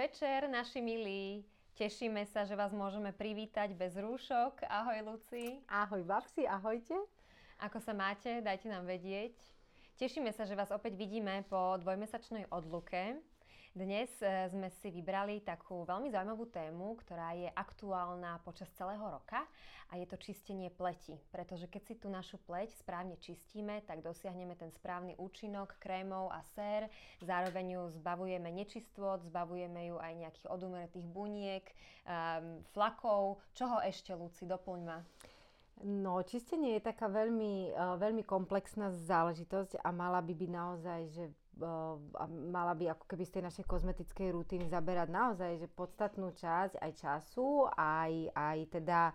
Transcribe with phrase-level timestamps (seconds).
[0.00, 1.44] večer, naši milí.
[1.76, 4.64] Tešíme sa, že vás môžeme privítať bez rúšok.
[4.64, 5.60] Ahoj, Luci.
[5.68, 6.96] Ahoj, babsi, ahojte.
[7.60, 8.40] Ako sa máte?
[8.40, 9.36] Dajte nám vedieť.
[10.00, 13.20] Tešíme sa, že vás opäť vidíme po dvojmesačnej odluke.
[13.70, 19.46] Dnes e, sme si vybrali takú veľmi zaujímavú tému, ktorá je aktuálna počas celého roka
[19.86, 21.14] a je to čistenie pleti.
[21.30, 26.42] Pretože keď si tú našu pleť správne čistíme, tak dosiahneme ten správny účinok krémov a
[26.58, 26.90] sér,
[27.22, 33.38] zároveň ju zbavujeme nečistot, zbavujeme ju aj nejakých odumretých buniek, um, flakov.
[33.54, 34.98] Čoho ešte, Luci, doplň.
[35.86, 41.24] No, čistenie je taká veľmi, uh, veľmi komplexná záležitosť a mala by byť naozaj, že
[41.60, 46.80] a mala by ako keby z tej našej kozmetickej rutiny zaberať naozaj že podstatnú časť
[46.80, 49.12] aj času, aj, aj teda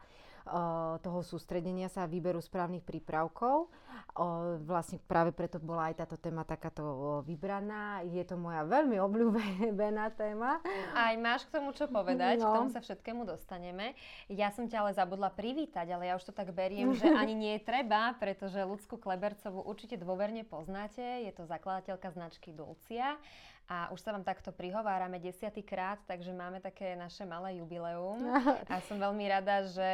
[1.02, 3.74] toho sústredenia sa a výberu správnych prípravkov.
[4.63, 8.05] Vlastne práve preto bola aj táto téma takáto vybraná.
[8.05, 10.62] Je to moja veľmi obľúbená téma.
[10.93, 12.48] Aj máš k tomu čo povedať, no.
[12.48, 13.98] k tomu sa všetkému dostaneme.
[14.32, 17.54] Ja som ťa ale zabudla privítať, ale ja už to tak beriem, že ani nie
[17.59, 21.04] je treba, pretože Ľudsku Klebercovú určite dôverne poznáte.
[21.26, 23.20] Je to zakladateľka značky Dulcia
[23.66, 28.21] a už sa vám takto prihovárame desiatýkrát, takže máme také naše malé jubileum.
[28.74, 29.91] A som veľmi rada, že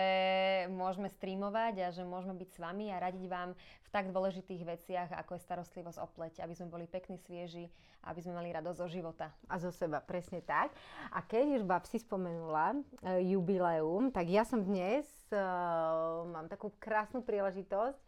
[0.68, 5.10] môžeme streamovať a že môžeme byť s vami a radiť vám v tak dôležitých veciach,
[5.16, 7.72] ako je starostlivosť o pleť, aby sme boli pekní, svieži,
[8.08, 9.32] aby sme mali radosť zo života.
[9.48, 10.76] A zo seba, presne tak.
[11.12, 16.72] A keď už bab si spomenula uh, jubileum, tak ja som dnes, uh, mám takú
[16.80, 18.04] krásnu príležitosť,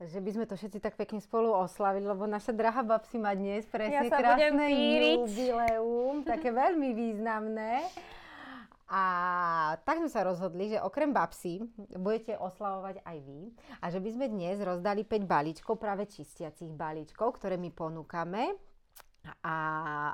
[0.00, 3.68] že by sme to všetci tak pekne spolu oslavili, lebo naša drahá babsi má dnes
[3.68, 7.84] presne ja krásne jubileum, také veľmi významné.
[8.90, 9.04] A
[9.86, 11.62] tak sme sa rozhodli, že okrem babsi
[11.94, 17.38] budete oslavovať aj vy a že by sme dnes rozdali 5 balíčkov, práve čistiacich balíčkov,
[17.38, 18.50] ktoré my ponúkame
[19.44, 19.54] a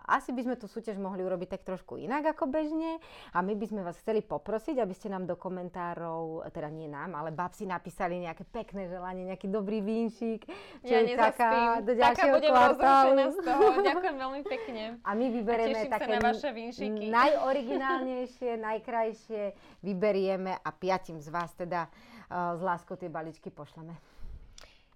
[0.03, 2.99] asi by sme tú súťaž mohli urobiť tak trošku inak ako bežne
[3.31, 7.15] a my by sme vás chceli poprosiť, aby ste nám do komentárov, teda nie nám,
[7.15, 10.51] ale babsi napísali nejaké pekné želanie, nejaký dobrý vínšik,
[10.83, 13.15] čo ja taká do ďalšieho taká kvartálu.
[13.31, 13.63] z toho.
[13.95, 14.83] Ďakujem veľmi pekne.
[15.07, 17.07] A my vyberieme a také na vaše vínšiky.
[17.07, 19.43] najoriginálnejšie, najkrajšie
[19.87, 24.16] vyberieme a piatim z vás teda uh, z láskou tie baličky pošleme.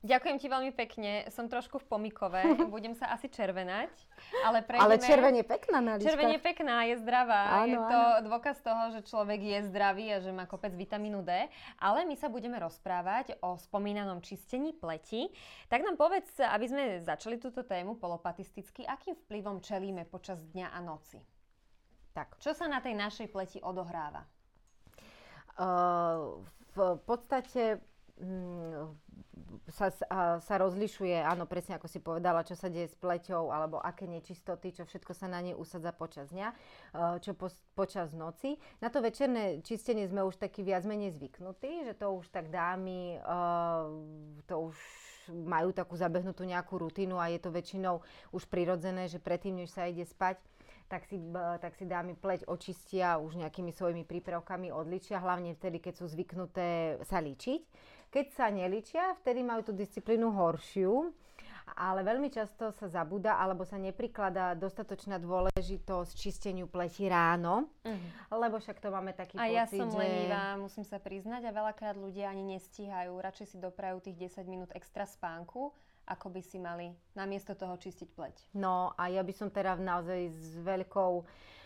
[0.01, 1.29] Ďakujem ti veľmi pekne.
[1.29, 2.41] Som trošku v pomikove.
[2.73, 3.93] Budem sa asi červenať.
[4.49, 4.85] Ale, prejdeme...
[4.89, 6.09] ale červen je pekná na líčkach.
[6.09, 7.43] Červen je pekná, je zdravá.
[7.61, 8.25] Áno, je to áno.
[8.33, 11.53] dôkaz toho, že človek je zdravý a že má kopec vitamínu D.
[11.77, 15.29] Ale my sa budeme rozprávať o spomínanom čistení pleti.
[15.69, 20.81] Tak nám povedz, aby sme začali túto tému polopatisticky, akým vplyvom čelíme počas dňa a
[20.81, 21.21] noci?
[22.17, 22.41] Tak.
[22.41, 24.25] Čo sa na tej našej pleti odohráva?
[25.61, 26.41] Uh,
[26.73, 27.85] v podstate
[29.71, 29.89] sa,
[30.41, 34.75] sa rozlišuje, áno, presne ako si povedala, čo sa deje s pleťou, alebo aké nečistoty,
[34.75, 36.55] čo všetko sa na nej usadza počas dňa, e,
[37.23, 38.59] čo po, počas noci.
[38.83, 43.17] Na to večerné čistenie sme už taký viac menej zvyknutí, že to už tak dámy,
[43.17, 43.39] e,
[44.45, 44.77] to už
[45.31, 48.03] majú takú zabehnutú nejakú rutinu a je to väčšinou
[48.35, 50.43] už prirodzené, že predtým, než sa ide spať,
[50.91, 51.23] tak si,
[51.63, 56.99] tak si dámy pleť očistia už nejakými svojimi prípravkami odličia, hlavne vtedy, keď sú zvyknuté
[57.07, 57.63] sa ličiť.
[58.11, 61.15] Keď sa neličia, vtedy majú tú disciplínu horšiu,
[61.79, 68.11] ale veľmi často sa zabúda alebo sa neprikladá dostatočná dôležitosť čisteniu pleti ráno, uh-huh.
[68.35, 69.99] lebo však to máme taký a pocit, ja som že...
[70.03, 74.75] lenivá, musím sa priznať a veľakrát ľudia ani nestíhajú, radšej si doprajú tých 10 minút
[74.75, 75.71] extra spánku
[76.11, 78.37] ako by si mali namiesto toho čistiť pleť.
[78.59, 81.13] No a ja by som teda naozaj s veľkou...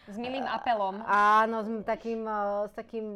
[0.05, 1.00] S milým apelom.
[1.09, 2.28] Áno, s takým,
[2.69, 3.06] s takým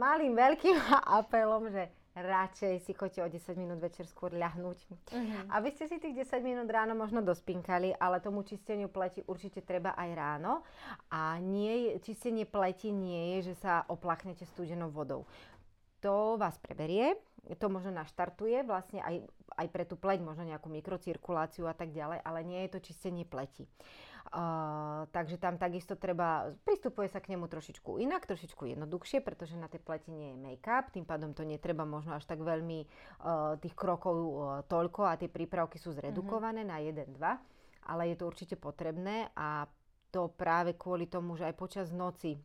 [0.00, 0.80] malým, veľkým
[1.20, 4.78] apelom, že radšej si chodte o 10 minút večer skôr ľahnúť.
[4.90, 5.52] Uh-huh.
[5.52, 9.62] A vy ste si tých 10 minút ráno možno dospinkali, ale tomu čisteniu pleti určite
[9.62, 10.66] treba aj ráno.
[11.14, 15.28] A nie, čistenie pleti nie je, že sa oplachnete studenou vodou
[16.00, 17.14] to vás preberie,
[17.56, 19.24] to možno naštartuje vlastne aj,
[19.56, 23.24] aj pre tú pleť, možno nejakú mikrocirkuláciu a tak ďalej, ale nie je to čistenie
[23.24, 23.64] pleti.
[24.28, 29.72] Uh, takže tam takisto treba, pristupuje sa k nemu trošičku inak, trošičku jednoduchšie, pretože na
[29.72, 33.72] tej pleti nie je make-up, tým pádom to netreba možno až tak veľmi uh, tých
[33.72, 34.30] krokov uh,
[34.68, 37.16] toľko a tie prípravky sú zredukované mm-hmm.
[37.16, 39.64] na 1-2, ale je to určite potrebné a
[40.12, 42.36] to práve kvôli tomu, že aj počas noci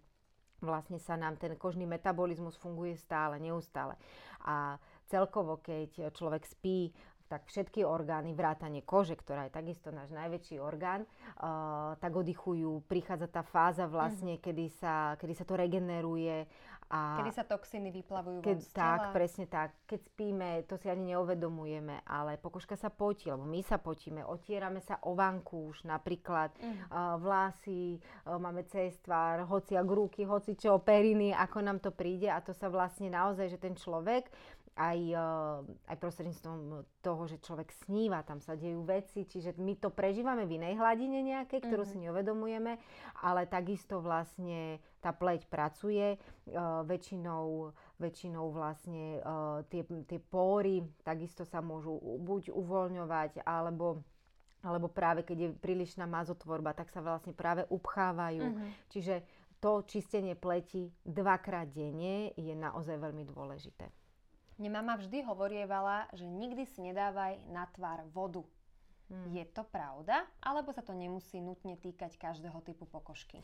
[0.63, 3.99] vlastne sa nám ten kožný metabolizmus funguje stále, neustále.
[4.47, 4.79] A
[5.09, 6.93] celkovo, keď človek spí
[7.33, 11.01] tak všetky orgány, vrátanie kože, ktorá je takisto náš najväčší orgán,
[11.41, 14.41] uh, tak oddychujú, prichádza tá fáza vlastne, mm.
[14.43, 16.45] kedy, sa, kedy sa to regeneruje.
[16.93, 18.85] A kedy sa toxiny vyplavujú keď, von z tela.
[18.85, 19.73] Tak, presne tak.
[19.89, 24.77] Keď spíme, to si ani neuvedomujeme, ale pokožka sa potí, lebo my sa potíme, otierame
[24.77, 26.93] sa o vankúš, napríklad mm.
[26.93, 27.97] uh, vlasy,
[28.29, 32.53] uh, máme cez tvár, hociak ruky, hoci čo, periny, ako nám to príde a to
[32.53, 34.29] sa vlastne naozaj, že ten človek
[34.73, 34.99] aj,
[35.85, 40.57] aj prostredníctvom toho, že človek sníva, tam sa dejú veci, čiže my to prežívame v
[40.57, 42.01] inej hladine nejakej, ktorú mm-hmm.
[42.01, 42.73] si neuvedomujeme,
[43.21, 51.43] ale takisto vlastne tá pleť pracuje, uh, väčšinou, väčšinou vlastne uh, tie, tie póry takisto
[51.43, 54.07] sa môžu buď uvoľňovať, alebo
[54.63, 58.47] alebo práve keď je prílišná mazotvorba, tak sa vlastne práve upchávajú.
[58.47, 58.69] Mm-hmm.
[58.87, 59.15] Čiže
[59.59, 63.91] to čistenie pleti dvakrát denne je naozaj veľmi dôležité.
[64.55, 68.43] Mne mama vždy hovorievala, že nikdy si nedávaj na tvár vodu.
[69.11, 69.27] Hmm.
[69.35, 70.23] Je to pravda?
[70.39, 73.43] Alebo sa to nemusí nutne týkať každého typu pokožky?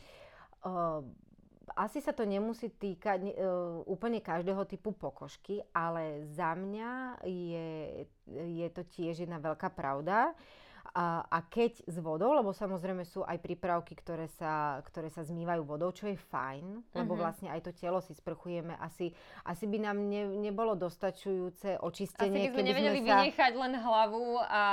[0.63, 1.03] Uh,
[1.75, 7.69] asi sa to nemusí týkať uh, úplne každého typu pokožky, ale za mňa je,
[8.31, 10.33] je to tiež jedna veľká pravda.
[10.89, 15.61] A, a keď s vodou, lebo samozrejme sú aj prípravky, ktoré sa, ktoré sa zmývajú
[15.61, 17.29] vodou, čo je fajn, lebo uh-huh.
[17.29, 18.73] vlastne aj to telo si sprchujeme.
[18.81, 19.13] Asi,
[19.45, 22.49] asi by nám ne, nebolo dostačujúce očistenie.
[22.49, 23.17] Asi by sme nevedeli sme sa...
[23.21, 24.63] vynechať len hlavu a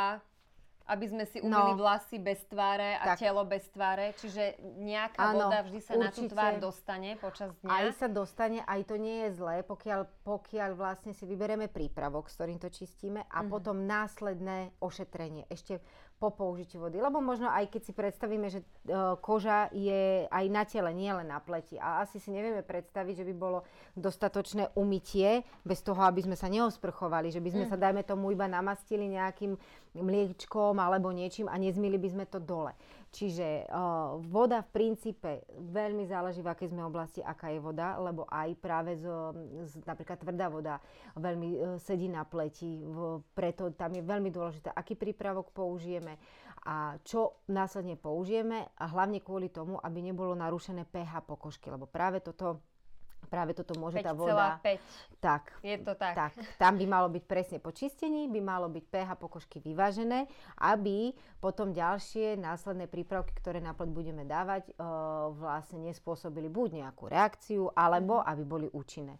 [0.86, 3.18] aby sme si umýli no, vlasy bez tváre a tak.
[3.18, 4.14] telo bez tváre.
[4.22, 6.06] Čiže nejaká áno, voda vždy sa určite.
[6.06, 7.70] na tú tvár dostane počas dňa.
[7.70, 12.38] Aj sa dostane, aj to nie je zlé, pokiaľ, pokiaľ vlastne si vyberieme prípravok, s
[12.38, 13.50] ktorým to čistíme a mm-hmm.
[13.50, 15.50] potom následné ošetrenie.
[15.50, 15.82] Ešte
[16.16, 16.96] po použití vody.
[16.96, 21.28] Lebo možno aj keď si predstavíme, že uh, koža je aj na tele, nie len
[21.28, 21.76] na pleti.
[21.76, 26.48] A asi si nevieme predstaviť, že by bolo dostatočné umytie bez toho, aby sme sa
[26.48, 27.70] neosprchovali, že by sme mm.
[27.70, 29.60] sa, dajme tomu, iba namastili nejakým
[29.96, 32.72] mliečkom alebo niečím a nezmili by sme to dole.
[33.14, 38.28] Čiže uh, voda v princípe veľmi záleží, v akej sme oblasti, aká je voda, lebo
[38.28, 39.06] aj práve z,
[39.64, 40.74] z napríklad tvrdá voda
[41.16, 46.20] veľmi uh, sedí na pleti, v, preto tam je veľmi dôležité, aký prípravok použijeme
[46.66, 52.18] a čo následne použijeme a hlavne kvôli tomu, aby nebolo narušené pH pokožky, lebo práve
[52.20, 52.60] toto
[53.26, 54.62] práve toto môže tá voda...
[54.62, 55.20] 5,5.
[55.20, 55.42] Tak.
[55.60, 56.14] Je to tak.
[56.14, 56.32] tak.
[56.56, 60.30] Tam by malo byť presne po čistení, by malo byť pH pokožky vyvážené,
[60.62, 61.12] aby
[61.42, 64.72] potom ďalšie následné prípravky, ktoré na pleť budeme dávať, e,
[65.34, 68.24] vlastne nespôsobili buď nejakú reakciu, alebo mhm.
[68.30, 69.18] aby boli účinné.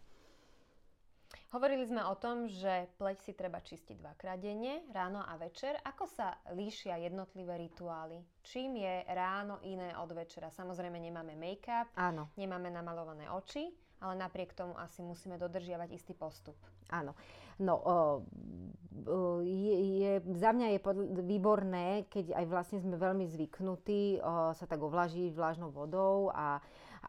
[1.54, 5.78] Hovorili sme o tom, že pleť si treba čistiť dvakrát denne, ráno a večer.
[5.88, 8.20] Ako sa líšia jednotlivé rituály?
[8.42, 10.50] Čím je ráno iné od večera?
[10.50, 12.28] Samozrejme nemáme make-up, Áno.
[12.34, 16.56] nemáme namalované oči ale napriek tomu asi musíme dodržiavať istý postup.
[16.92, 17.16] Áno.
[17.56, 24.20] No, uh, je, je, za mňa je pod, výborné, keď aj vlastne sme veľmi zvyknutí
[24.20, 26.60] uh, sa tak ovlažiť vlážnou vodou a,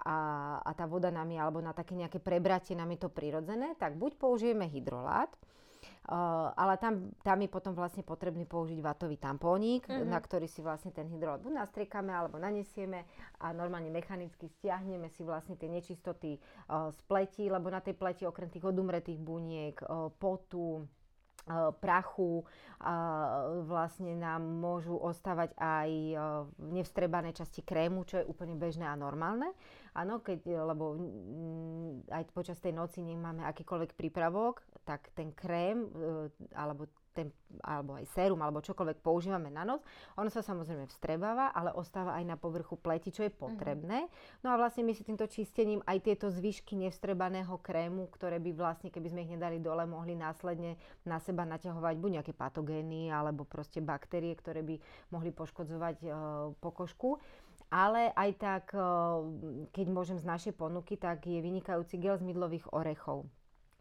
[0.08, 0.16] a,
[0.64, 4.00] a tá voda nám je, alebo na také nejaké prebratie nám je to prirodzené, tak
[4.00, 5.32] buď použijeme hydrolát,
[6.56, 10.08] ale tam, tam je potom vlastne potrebný použiť vatový tampónik, mm-hmm.
[10.08, 13.04] na ktorý si vlastne ten hydrolát buď nastriekame alebo nanesieme
[13.44, 18.24] a normálne mechanicky stiahneme si vlastne tie nečistoty uh, z pleti, lebo na tej pleti
[18.24, 20.88] okrem tých odumretých buniek, uh, potu,
[21.80, 22.44] prachu
[23.64, 25.90] vlastne nám môžu ostávať aj
[26.60, 29.56] nevstrebané časti krému, čo je úplne bežné a normálne.
[29.96, 31.00] Áno, keď, lebo
[32.12, 37.34] aj počas tej noci nemáme akýkoľvek prípravok, tak ten krém e, alebo ten,
[37.66, 39.82] alebo aj sérum, alebo čokoľvek používame na noc,
[40.14, 43.40] ono sa samozrejme vstrebáva, ale ostáva aj na povrchu pleti, čo je mhm.
[43.42, 44.06] potrebné.
[44.06, 44.46] Mm-hmm.
[44.46, 48.94] No a vlastne my si týmto čistením aj tieto zvyšky nevstrebaného krému, ktoré by vlastne,
[48.94, 53.82] keby sme ich nedali dole, mohli následne na seba naťahovať buď nejaké patogény, alebo proste
[53.82, 54.78] baktérie, ktoré by
[55.10, 56.08] mohli poškodzovať e,
[56.62, 57.18] pokožku.
[57.68, 58.82] Ale aj tak, eh,
[59.76, 63.28] keď môžem z našej ponuky, tak je vynikajúci gel z mydlových orechov.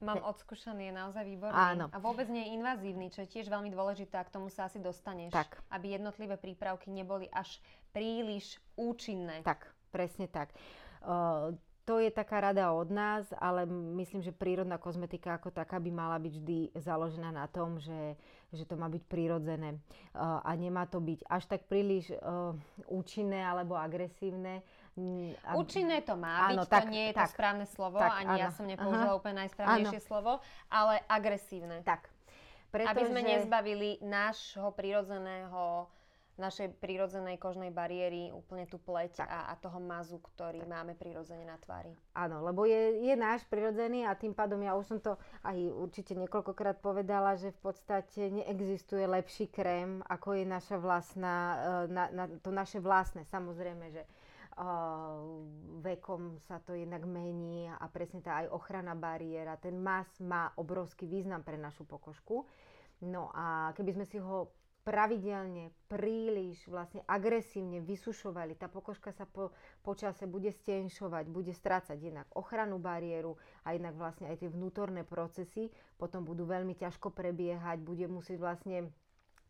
[0.04, 1.56] Mám odskúšaný, je naozaj výborný.
[1.56, 1.88] Áno.
[1.88, 4.76] A vôbec nie je invazívny, čo je tiež veľmi dôležité a k tomu sa asi
[4.76, 5.32] dostaneš.
[5.32, 5.56] Tak.
[5.72, 7.56] Aby jednotlivé prípravky neboli až
[7.96, 9.40] príliš účinné.
[9.40, 10.52] Tak, presne tak.
[11.00, 11.56] Uh,
[11.88, 13.64] to je taká rada od nás, ale
[13.96, 18.20] myslím, že prírodná kozmetika ako taká by mala byť vždy založená na tom, že,
[18.52, 19.80] že to má byť prírodzené
[20.12, 22.52] uh, a nemá to byť až tak príliš uh,
[22.90, 24.60] účinné alebo agresívne.
[25.44, 25.60] A...
[25.60, 28.34] Účinné to má áno, byť, tak, to nie je tak, to správne slovo, tak, ani
[28.40, 28.42] áno.
[28.48, 29.18] ja som nepoužila Aha.
[29.20, 30.08] úplne najsprávnejšie áno.
[30.08, 30.32] slovo,
[30.72, 31.84] ale agresívne.
[31.84, 32.08] Tak.
[32.72, 32.92] Pretože...
[32.96, 35.92] Aby sme nezbavili nášho prírodzeného
[36.36, 40.68] našej prírodzenej kožnej bariéry, úplne tú pleť a, a toho mazu, ktorý tak.
[40.68, 41.96] máme prirodzene na tvári.
[42.12, 46.12] Áno, lebo je, je náš prirodzený a tým pádom ja už som to aj určite
[46.12, 51.56] niekoľkokrát povedala, že v podstate neexistuje lepší krém, ako je naša vlastná, e,
[51.88, 53.24] na, na, to naše vlastné.
[53.24, 54.04] Samozrejme, že
[55.84, 59.60] vekom sa to jednak mení a presne tá aj ochrana bariéra.
[59.60, 62.48] Ten mas má obrovský význam pre našu pokožku.
[63.04, 64.48] No a keby sme si ho
[64.86, 69.50] pravidelne, príliš vlastne agresívne vysušovali, tá pokožka sa po,
[69.82, 73.34] po čase bude stenšovať, bude strácať jednak ochranu bariéru
[73.66, 78.94] a jednak vlastne aj tie vnútorné procesy potom budú veľmi ťažko prebiehať, bude musieť vlastne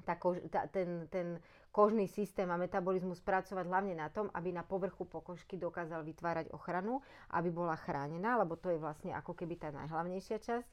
[0.09, 0.41] tá kož,
[0.73, 1.37] ten, ten
[1.77, 7.05] kožný systém a metabolizmus pracovať hlavne na tom, aby na povrchu pokožky dokázal vytvárať ochranu,
[7.29, 10.71] aby bola chránená, lebo to je vlastne ako keby tá najhlavnejšia časť.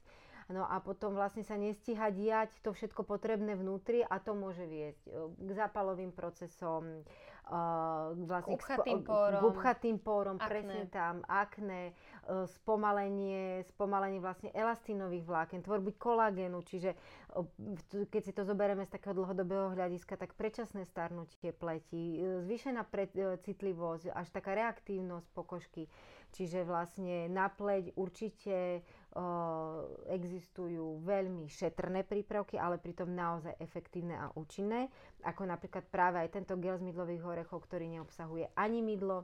[0.48, 5.04] No a potom vlastne sa nestíha diať to všetko potrebné vnútri a to môže viesť
[5.08, 7.00] e, k zápalovým procesom,
[7.48, 10.48] uh, vlastne upchatým pórom, k upchatým pórom akné.
[10.48, 16.96] presne tam, akné, uh, spomalenie, spomalenie vlastne elastínových vláken, tvorby kolagénu, čiže
[17.36, 17.44] uh,
[18.08, 23.08] keď si to zoberieme z takého dlhodobého hľadiska, tak predčasné starnutie pleti, zvýšená pre,
[23.44, 25.90] citlivosť, až taká reaktívnosť pokožky,
[26.34, 28.82] čiže vlastne na pleť určite
[30.10, 34.90] existujú veľmi šetrné prípravky, ale pritom naozaj efektívne a účinné,
[35.22, 39.22] ako napríklad práve aj tento gel z mydlových orechov, ktorý neobsahuje ani mydlo,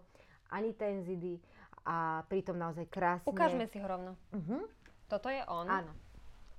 [0.55, 1.43] ani tenzidy
[1.83, 3.27] a pritom naozaj krásne.
[3.27, 4.15] Ukážme si ho rovno.
[4.31, 4.63] Uh-huh.
[5.11, 5.67] Toto je on.
[5.67, 5.91] Áno.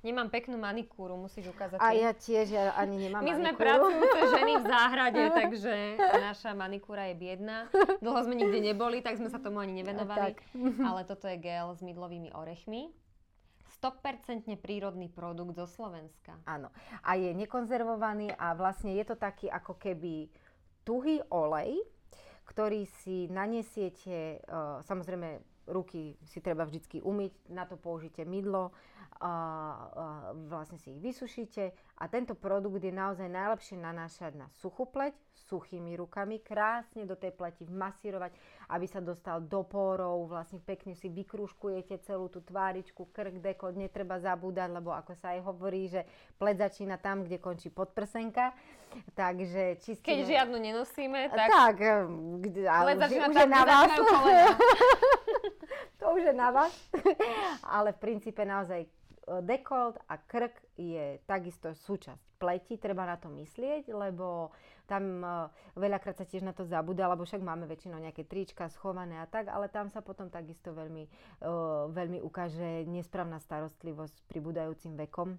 [0.01, 1.77] Nemám peknú manikúru, musíš ukázať.
[1.77, 3.41] A ja tiež, ja ani nemám My manikúru.
[3.45, 5.73] sme pracujúce ženy v záhrade, takže
[6.19, 7.69] naša manikúra je biedna.
[8.01, 10.35] Dlho sme nikde neboli, tak sme sa tomu ani nevenovali.
[10.35, 10.37] Tak.
[10.83, 12.89] Ale toto je gel s mydlovými orechmi.
[13.81, 16.37] 100% prírodný produkt zo Slovenska.
[16.45, 16.69] Áno.
[17.01, 20.29] A je nekonzervovaný a vlastne je to taký ako keby
[20.85, 21.81] tuhý olej,
[22.45, 28.73] ktorý si nanesiete, uh, samozrejme ruky si treba vždy umyť, na to použite mydlo,
[29.21, 29.33] a,
[30.49, 31.63] vlastne si ich vysušíte
[32.01, 35.13] a tento produkt je naozaj najlepšie nanášať na suchú pleť,
[35.45, 38.33] suchými rukami, krásne do tej pleti vmasírovať,
[38.71, 44.15] aby sa dostal do pórov, vlastne pekne si vykrúškujete celú tú tváričku, krk, dekot, netreba
[44.23, 46.07] zabúdať, lebo ako sa aj hovorí, že
[46.39, 48.55] pleť začína tam, kde končí podprsenka,
[49.11, 50.07] takže čistíme...
[50.07, 51.47] Keď žiadnu nenosíme, tak...
[51.51, 51.75] Tak,
[52.47, 53.91] kde, ale už, už je na vás.
[55.99, 56.73] to už je na vás.
[57.75, 58.87] ale v princípe naozaj
[59.27, 64.49] dekolt a krk je takisto súčasť pleti, treba na to myslieť, lebo
[64.89, 65.47] tam uh,
[65.77, 69.47] veľakrát sa tiež na to zabúda, lebo však máme väčšinou nejaké trička schované a tak,
[69.53, 71.05] ale tam sa potom takisto veľmi,
[71.45, 75.37] uh, veľmi ukáže nesprávna starostlivosť pribúdajúcim vekom.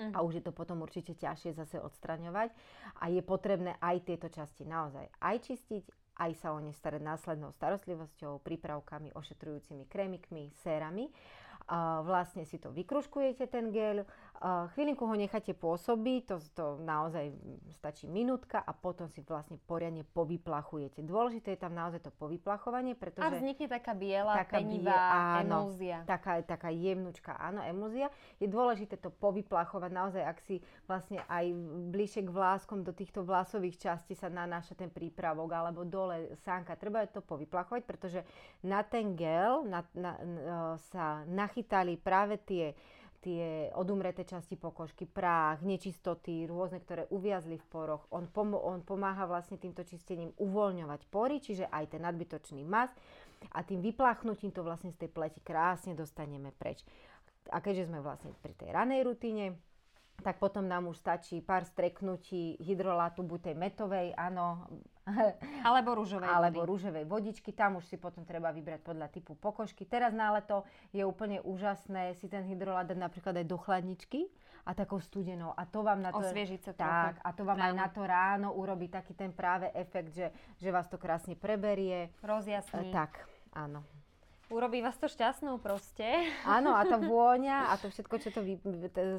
[0.00, 2.56] A už je to potom určite ťažšie zase odstraňovať.
[3.04, 5.84] A je potrebné aj tieto časti naozaj aj čistiť,
[6.24, 11.12] aj sa o ne starať následnou starostlivosťou, prípravkami, ošetrujúcimi krémikmi, sérami
[12.02, 14.02] vlastne si to vykruškujete ten gel,
[14.40, 17.28] chvíľinku ho necháte pôsobiť, to, to naozaj
[17.76, 21.04] stačí minútka a potom si vlastne poriadne povyplachujete.
[21.04, 23.20] Dôležité je tam naozaj to povyplachovanie, pretože...
[23.20, 25.98] A vznikne taká biela, taká penivá bie, áno, emúzia.
[26.08, 28.08] Taká, taká jemnúčka, áno, emúzia.
[28.40, 31.52] Je dôležité to povyplachovať naozaj, ak si vlastne aj
[31.92, 36.80] bližšie k vláskom do týchto vlasových častí sa nanáša ten prípravok alebo dole sánka.
[36.80, 38.24] Treba to povyplachovať, pretože
[38.64, 40.56] na ten gel na, na, na,
[40.88, 42.72] sa nachytali práve tie
[43.20, 48.08] tie odumreté časti pokožky, prách, nečistoty, rôzne, ktoré uviazli v poroch.
[48.08, 52.90] On, pom- on pomáha vlastne týmto čistením uvoľňovať pory, čiže aj ten nadbytočný mas
[53.52, 56.84] a tým vypláchnutím to vlastne z tej pleti krásne dostaneme preč.
[57.52, 59.56] A keďže sme vlastne pri tej ranej rutine,
[60.20, 64.68] tak potom nám už stačí pár streknutí hydrolátu, buď tej metovej, áno.
[65.68, 66.68] Alebo rúžovej Alebo vody.
[66.68, 69.88] rúžovej vodičky, tam už si potom treba vybrať podľa typu pokožky.
[69.88, 74.20] Teraz na leto je úplne úžasné si ten hydrolát dať napríklad aj do chladničky
[74.68, 75.56] a takou studenou.
[75.56, 76.20] A to vám na to...
[76.20, 77.66] Osviežiť sa tak, a to vám ráno.
[77.66, 80.28] aj na to ráno urobí taký ten práve efekt, že,
[80.60, 82.12] že vás to krásne preberie.
[82.20, 82.92] Rozjasní.
[82.92, 83.24] E, tak,
[83.56, 83.99] áno.
[84.50, 86.26] Urobí vás to šťastnou proste.
[86.42, 88.58] Áno, a tá vôňa a to všetko, čo to vy,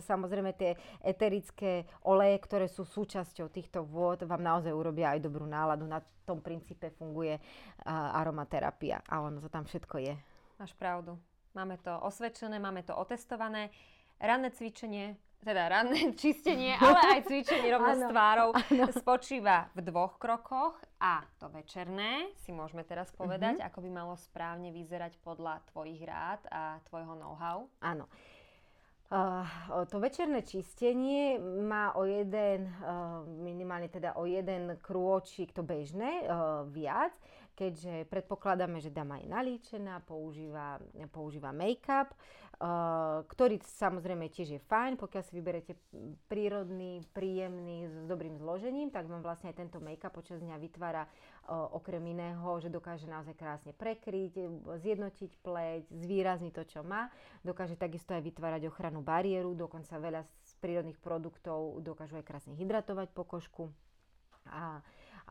[0.03, 5.87] samozrejme tie eterické oleje, ktoré sú súčasťou týchto vôd, vám naozaj urobia aj dobrú náladu.
[5.87, 10.13] Na tom princípe funguje uh, aromaterapia a ono to tam všetko je.
[10.59, 11.15] Máš pravdu.
[11.55, 13.71] Máme to osvedčené, máme to otestované.
[14.19, 18.49] Ranné cvičenie teda ranné čistenie, ale aj cvičenie rovno s tvárou
[18.93, 23.69] spočíva v dvoch krokoch a to večerné si môžeme teraz povedať, mm-hmm.
[23.73, 27.65] ako by malo správne vyzerať podľa tvojich rád a tvojho know-how.
[27.81, 28.05] Áno.
[29.11, 29.43] Uh,
[29.91, 36.63] to večerné čistenie má o jeden, uh, minimálne teda o jeden krôčik to bežné uh,
[36.69, 37.11] viac,
[37.61, 40.81] keďže predpokladáme, že dáma aj nalíčená, používa,
[41.13, 45.77] používa make-up, uh, ktorý samozrejme tiež je fajn, pokiaľ si vyberete
[46.25, 51.69] prírodný, príjemný, s dobrým zložením, tak vám vlastne aj tento make-up počas dňa vytvára uh,
[51.77, 54.41] okrem iného, že dokáže naozaj krásne prekryť,
[54.81, 57.13] zjednotiť pleť, zvýrazniť to, čo má,
[57.45, 63.13] dokáže takisto aj vytvárať ochranu bariéru, dokonca veľa z prírodných produktov dokážu aj krásne hydratovať
[63.13, 63.69] pokožku.
[64.49, 64.81] A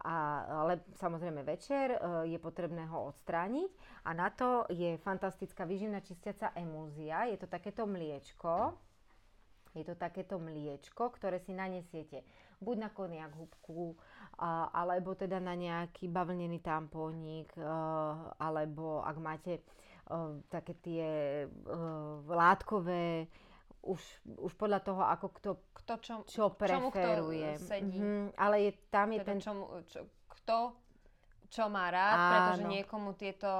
[0.00, 1.99] a, ale samozrejme večer e,
[2.33, 3.71] je potrebné ho odstrániť
[4.09, 7.28] a na to je fantastická výživná čistiaca emúzia.
[7.28, 8.73] Je to takéto mliečko,
[9.76, 12.25] je to takéto mliečko, ktoré si nanesiete
[12.64, 13.97] buď na koniak hubku,
[14.40, 17.64] a, alebo teda na nejaký bavlnený tampónik, e,
[18.40, 19.62] alebo ak máte e,
[20.49, 21.09] také tie
[22.25, 23.28] látkové
[23.80, 24.00] už,
[24.40, 27.56] už podľa toho, ako kto, kto čo, čo preferuje.
[27.56, 27.99] Čomu kto sedí.
[27.99, 29.38] Mm-hmm, ale je, tam je teda ten...
[29.40, 30.56] Čomu, čo, kto
[31.50, 32.30] čo má rád, Áno.
[32.30, 33.50] pretože niekomu tieto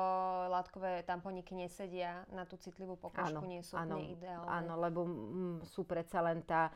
[0.46, 4.46] látkové tamponiky nesedia na tú citlivú pokožku, nie sú áno, ideálne.
[4.46, 6.70] Áno, lebo mm, sú predsa len tá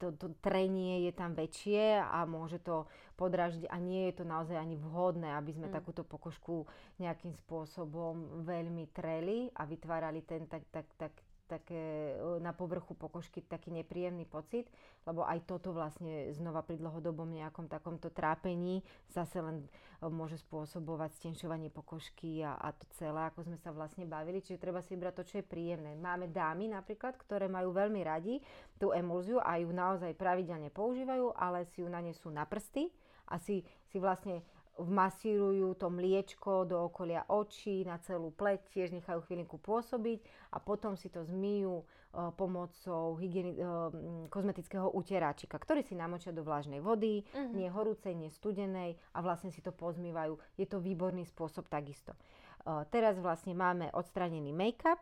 [0.00, 2.88] to, to trenie je tam väčšie a môže to
[3.20, 5.74] podražiť a nie je to naozaj ani vhodné, aby sme mm.
[5.76, 6.64] takúto pokožku
[6.96, 11.12] nejakým spôsobom veľmi treli a vytvárali ten tak, tak, tak,
[11.50, 14.70] také na povrchu pokožky taký nepríjemný pocit,
[15.02, 19.66] lebo aj toto vlastne znova pri dlhodobom nejakom takomto trápení zase len
[20.06, 24.38] môže spôsobovať stenšovanie pokožky a, a to celé, ako sme sa vlastne bavili.
[24.38, 25.98] Čiže treba si vybrať to, čo je príjemné.
[25.98, 28.38] Máme dámy napríklad, ktoré majú veľmi radi
[28.78, 32.88] tú emulziu a ju naozaj pravidelne používajú, ale si ju nanesú na prsty
[33.28, 34.40] a si, si vlastne
[34.84, 40.96] vmasírujú to mliečko do okolia očí, na celú pleť, tiež nechajú chvíľinku pôsobiť a potom
[40.96, 43.92] si to zmýjú uh, pomocou hygieni- uh,
[44.32, 47.52] kozmetického uteráčika, ktorý si namočia do vlažnej vody, uh-huh.
[47.52, 50.38] nie horúcej, nie studenej a vlastne si to pozmývajú.
[50.56, 52.16] Je to výborný spôsob takisto.
[52.64, 55.00] Uh, teraz vlastne máme odstranený make-up,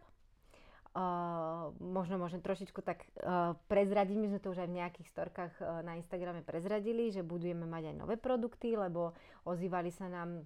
[1.78, 5.81] Možno môžem trošičku tak uh, prezradiť, my sme to už aj v nejakých storkách uh,
[5.87, 9.14] na Instagrame prezradili, že budujeme mať aj nové produkty, lebo
[9.47, 10.43] ozývali sa nám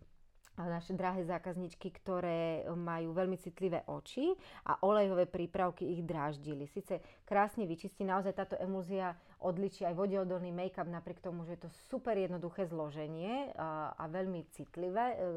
[0.61, 4.37] naše drahé zákazničky, ktoré majú veľmi citlivé oči
[4.69, 6.69] a olejové prípravky ich dráždili.
[6.69, 11.71] Sice krásne vyčistí, naozaj táto emúzia odličí aj vodeodolný make-up, napriek tomu, že je to
[11.89, 15.29] super jednoduché zloženie a, a veľmi citlivé, e,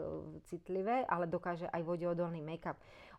[0.51, 2.75] citlivé, ale dokáže aj vodeodolný make-up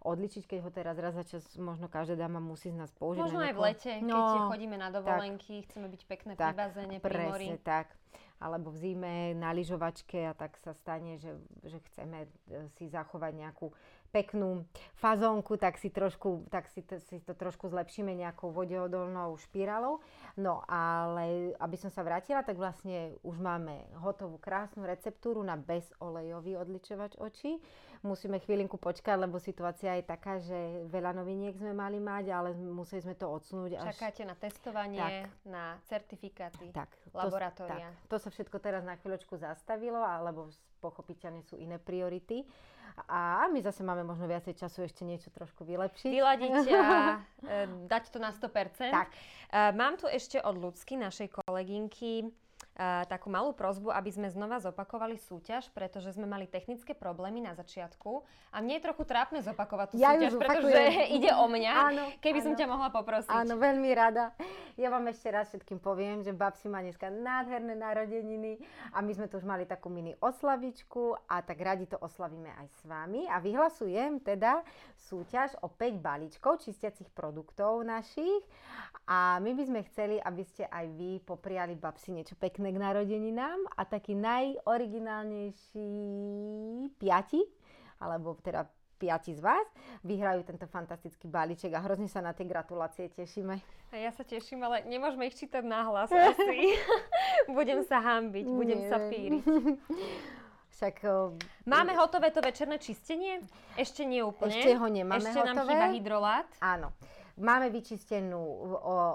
[0.06, 3.26] odličiť, keď ho teraz raz za čas možno každá dáma musí z nás použiť.
[3.26, 6.62] Možno aj v lete, no, keď chodíme na dovolenky, tak, chceme byť pekné tak, pri
[6.62, 7.48] bazéne, pri mori.
[7.60, 7.90] tak
[8.36, 13.32] alebo v zime na lyžovačke a tak sa stane, že, že chceme e, si zachovať
[13.32, 13.72] nejakú
[14.10, 14.64] peknú
[14.96, 20.00] fazónku, tak si, trošku, tak si, to, si to trošku zlepšíme nejakou vodeodolnou špirálou.
[20.36, 26.56] No ale aby som sa vrátila, tak vlastne už máme hotovú krásnu receptúru na bezolejový
[26.60, 27.58] odličovač očí.
[28.04, 33.02] Musíme chvíľinku počkať, lebo situácia je taká, že veľa noviniek sme mali mať, ale museli
[33.02, 33.80] sme to odsunúť.
[33.80, 33.96] Až...
[33.96, 35.32] Čakáte na testovanie, tak.
[35.48, 37.90] na certifikáty, tak, laboratória.
[38.06, 42.44] To, tak, to sa všetko teraz na chvíľočku zastavilo, alebo pochopiteľne sú iné priority
[43.04, 46.08] a my zase máme možno viacej času ešte niečo trošku vylepšiť.
[46.08, 48.88] Vyladiť a e, dať to na 100%.
[48.88, 49.08] Tak.
[49.12, 49.16] E,
[49.76, 52.32] mám tu ešte od ľudsky, našej kolegynky,
[53.08, 58.20] takú malú prozbu, aby sme znova zopakovali súťaž, pretože sme mali technické problémy na začiatku
[58.52, 60.82] a mne je trochu trápne zopakovať tú ja súťaž, pretože
[61.16, 62.46] ide o mňa, áno, keby áno.
[62.46, 63.32] som ťa mohla poprosiť.
[63.32, 64.36] Áno, veľmi rada.
[64.76, 68.60] Ja vám ešte raz všetkým poviem, že Babsi má dneska nádherné narodeniny
[68.92, 72.66] a my sme tu už mali takú mini oslavičku a tak radi to oslavíme aj
[72.76, 74.60] s vami a vyhlasujem teda
[75.08, 78.44] súťaž o 5 balíčkov čistiacich produktov našich
[79.08, 82.82] a my by sme chceli, aby ste aj vy popriali Babsi niečo pekné pekné k
[82.82, 85.86] narodeninám a taký najoriginálnejší
[86.98, 87.38] piati,
[88.02, 88.66] alebo teda
[88.98, 89.62] piati z vás
[90.02, 93.54] vyhrajú tento fantastický balíček a hrozne sa na tie gratulácie tešíme.
[93.94, 96.74] A ja sa teším, ale nemôžeme ich čítať nahlas asi.
[97.56, 98.90] budem sa hambiť, budem Nie.
[98.90, 99.46] sa píriť.
[100.74, 101.06] Však,
[101.70, 103.46] Máme hotové to večerné čistenie?
[103.78, 104.58] Ešte nie úplne.
[104.58, 105.54] Ešte ho nemáme Ešte hotové.
[105.54, 106.48] nám chýba hydrolát.
[106.58, 106.90] Áno.
[107.36, 108.40] Máme vyčistenú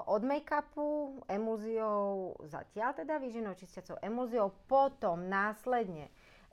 [0.06, 6.06] od make-upu, emulziou, zatiaľ teda výžinou čistiacou emulziou, potom následne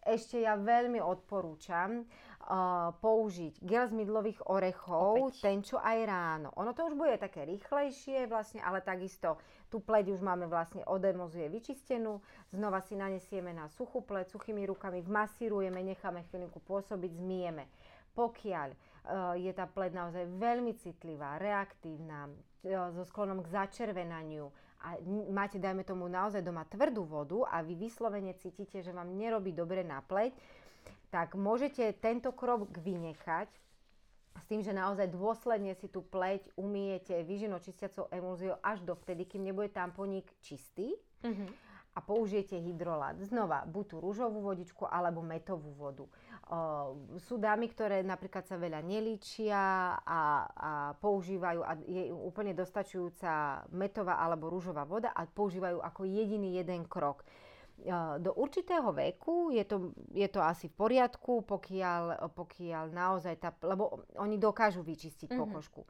[0.05, 5.43] ešte ja veľmi odporúčam uh, použiť gel z mydlových orechov, Opäť.
[5.43, 6.49] ten čo aj ráno.
[6.55, 11.03] Ono to už bude také rýchlejšie vlastne, ale takisto tú pleť už máme vlastne od
[11.03, 12.23] emulzie vyčistenú.
[12.49, 17.69] Znova si nanesieme na suchú pleť, suchými rukami, vmasírujeme, necháme chvíľku pôsobiť, zmieme.
[18.17, 18.73] Pokiaľ
[19.37, 22.29] je tá pleť naozaj veľmi citlivá, reaktívna,
[22.65, 24.95] so sklonom k začervenaniu a
[25.31, 29.83] máte, dajme tomu, naozaj doma tvrdú vodu a vy vyslovene cítite, že vám nerobí dobre
[29.83, 30.31] na pleť,
[31.11, 33.51] tak môžete tento krok vynechať
[34.39, 39.43] s tým, že naozaj dôsledne si tú pleť umiete vyžinočistiacou emulziou až do vtedy, kým
[39.43, 40.95] nebude tamponík čistý.
[41.23, 43.17] Mm-hmm a použijete hydrolát.
[43.19, 46.05] Znova, buď tú rúžovú vodičku alebo metovú vodu.
[46.49, 46.97] Uh,
[47.29, 54.17] sú dámy, ktoré napríklad sa veľa nelíčia a, a používajú, a je úplne dostačujúca metová
[54.17, 57.21] alebo rúžová voda a používajú ako jediný jeden krok.
[57.85, 63.53] Uh, do určitého veku je to, je to asi v poriadku, pokiaľ, pokiaľ naozaj tá,
[63.61, 65.45] lebo oni dokážu vyčistiť mm-hmm.
[65.53, 65.85] pokožku.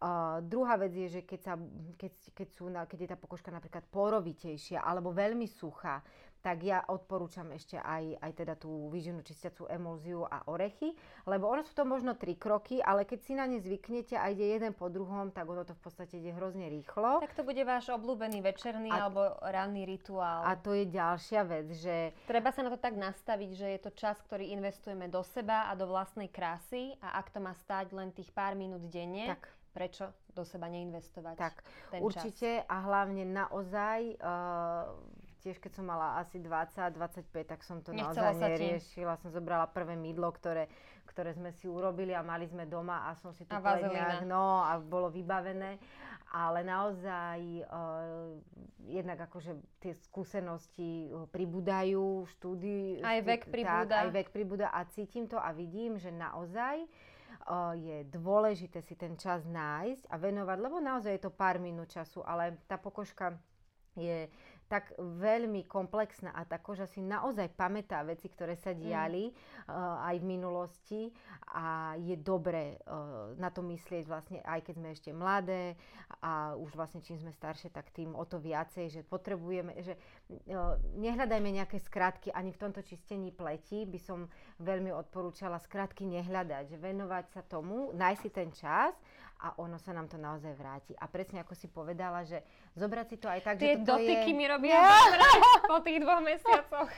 [0.00, 1.54] Uh, druhá vec je, že keď, sa,
[1.94, 6.02] keď, keď, sú, keď je tá pokožka napríklad porovitejšia alebo veľmi suchá,
[6.40, 10.96] tak ja odporúčam ešte aj, aj teda tú výživnú čistiacu emulziu a orechy,
[11.28, 14.56] lebo ono sú to možno tri kroky, ale keď si na ne zvyknete a ide
[14.56, 17.20] jeden po druhom, tak ono to v podstate ide hrozne rýchlo.
[17.20, 20.48] Tak to bude váš obľúbený večerný a, alebo ranný rituál.
[20.48, 22.16] A to je ďalšia vec, že...
[22.24, 25.76] Treba sa na to tak nastaviť, že je to čas, ktorý investujeme do seba a
[25.76, 30.10] do vlastnej krásy a ak to má stáť len tých pár minút denne, tak prečo
[30.34, 32.66] do seba neinvestovať tak, ten určite čas.
[32.66, 34.94] a hlavne naozaj, uh,
[35.40, 39.16] tiež keď som mala asi 20-25, tak som to Nechcela naozaj neriešila.
[39.18, 40.68] Som zobrala prvé mydlo, ktoré,
[41.08, 44.76] ktoré sme si urobili a mali sme doma a som si to nejak, no a
[44.78, 45.80] bolo vybavené.
[46.30, 48.38] Ale naozaj uh,
[48.86, 53.02] jednak akože tie skúsenosti pribúdajú, štúdy.
[53.02, 53.90] Aj vek pribúda.
[53.90, 56.86] Tak, aj vek pribúda a cítim to a vidím, že naozaj
[57.74, 62.22] je dôležité si ten čas nájsť a venovať, lebo naozaj je to pár minút času,
[62.22, 63.34] ale tá pokožka
[63.98, 64.30] je
[64.70, 68.78] tak veľmi komplexná a tá koža si naozaj pamätá veci, ktoré sa mm.
[68.78, 69.34] diali mm.
[69.66, 71.02] uh, aj v minulosti
[71.50, 75.74] a je dobre uh, na to myslieť vlastne aj keď sme ešte mladé
[76.22, 79.98] a už vlastne čím sme staršie, tak tým o to viacej, že potrebujeme, že
[80.54, 84.30] uh, nehľadajme nejaké skratky ani v tomto čistení pleti, by som
[84.62, 88.94] veľmi odporúčala skratky nehľadať, že venovať sa tomu, nájsť si ten čas
[89.40, 90.92] a ono sa nám to naozaj vráti.
[91.00, 92.44] A presne ako si povedala, že
[92.76, 94.36] zobrať si to aj tak, Tie že toto dotyky je...
[94.36, 95.64] mi robia yeah.
[95.70, 96.90] po tých dvoch mesiacoch.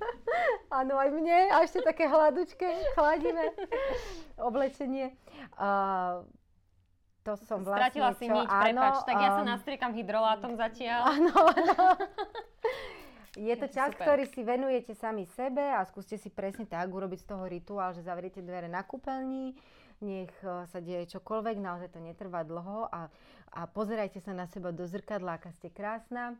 [0.78, 1.52] Áno, aj mne.
[1.52, 3.44] A ešte také hladučké, chladíme
[4.48, 5.12] oblečenie.
[5.58, 6.24] Uh,
[7.26, 7.90] to som vlastne...
[7.90, 8.94] Stratila si niť, prepač.
[9.02, 11.00] Tak ja sa um, nastriekam hydrolátom zatiaľ.
[11.12, 11.78] Áno, áno.
[13.36, 14.00] Je to čas, super.
[14.00, 18.00] ktorý si venujete sami sebe a skúste si presne tak urobiť z toho rituál, že
[18.00, 19.52] zavriete dvere na kúpeľni,
[20.00, 23.08] nech e, sa deje čokoľvek, naozaj to netrvá dlho a,
[23.52, 26.36] a pozerajte sa na seba do zrkadla, aká ste krásna,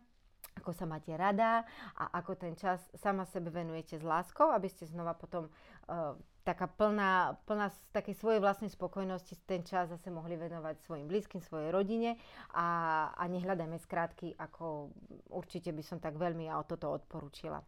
[0.57, 1.65] ako sa máte rada
[1.97, 6.17] a ako ten čas sama sebe venujete s láskou, aby ste znova potom uh,
[6.47, 11.75] taká plná, plná takej svojej vlastnej spokojnosti ten čas zase mohli venovať svojim blízkym, svojej
[11.75, 12.15] rodine
[12.55, 14.95] a, a nehľadajme skrátky, ako
[15.35, 17.61] určite by som tak veľmi ja o toto odporúčila.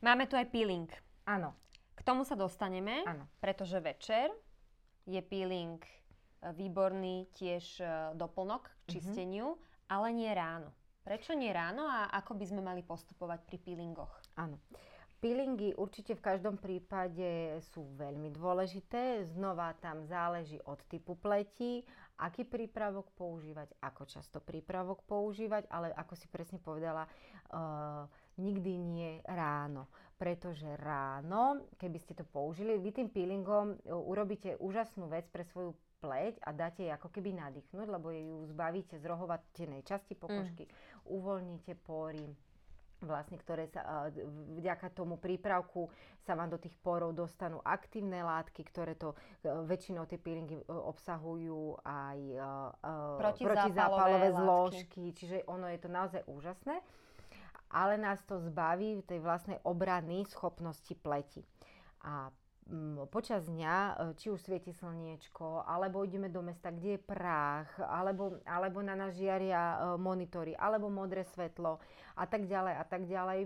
[0.00, 0.88] Máme tu aj peeling.
[1.28, 1.56] Áno.
[2.04, 3.24] Tomu sa dostaneme, Áno.
[3.40, 4.28] pretože večer
[5.08, 5.90] je peeling e,
[6.52, 7.84] výborný tiež e,
[8.16, 8.92] doplnok k mhm.
[8.92, 9.88] čisteniu, mm-hmm.
[9.88, 10.70] ale nie ráno.
[11.04, 14.12] Prečo nie ráno a ako by sme mali postupovať pri peelingoch?
[14.40, 14.56] Áno.
[15.20, 19.24] Peelingy určite v každom prípade sú veľmi dôležité.
[19.32, 21.80] Znova tam záleží od typu pleti,
[22.20, 28.04] aký prípravok používať, ako často prípravok používať, ale ako si presne povedala, uh,
[28.38, 29.86] nikdy nie ráno.
[30.14, 35.74] Pretože ráno, keby ste to použili, vy tým peelingom e, urobíte úžasnú vec pre svoju
[35.98, 40.72] pleť a dáte jej ako keby nadýchnuť, lebo ju zbavíte z rohovatenej časti pokožky, mm.
[41.10, 42.30] uvoľníte pory,
[43.02, 44.22] vlastne, ktoré sa e,
[44.62, 45.90] vďaka tomu prípravku
[46.22, 51.82] sa vám do tých porov dostanú aktívne látky, ktoré to e, väčšinou tie peelingy obsahujú
[51.82, 52.18] aj
[53.18, 56.78] protizápalové zložky, čiže ono je to naozaj úžasné
[57.70, 61.42] ale nás to zbaví tej vlastnej obrany schopnosti pleti.
[62.04, 62.28] A
[62.68, 67.68] mm, počas dňa, e, či už svieti slniečko, alebo ideme do mesta, kde je prach,
[67.80, 71.80] alebo, alebo na nás žiaria e, monitory, alebo modré svetlo
[72.14, 73.40] a tak ďalej a tak ďalej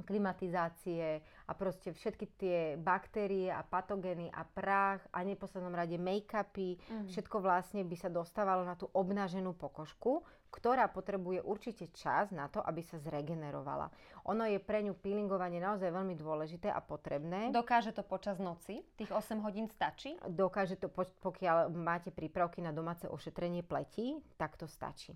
[0.00, 7.06] klimatizácie a proste všetky tie baktérie a patogény a prach a neposlednom rade make-upy, mm.
[7.12, 12.58] všetko vlastne by sa dostávalo na tú obnaženú pokožku, ktorá potrebuje určite čas na to,
[12.60, 13.88] aby sa zregenerovala.
[14.26, 17.54] Ono je pre ňu peelingovanie naozaj veľmi dôležité a potrebné.
[17.54, 18.82] Dokáže to počas noci?
[18.98, 20.18] Tých 8 hodín stačí?
[20.26, 20.90] Dokáže to,
[21.22, 25.14] pokiaľ máte prípravky na domáce ošetrenie pleti, tak to stačí.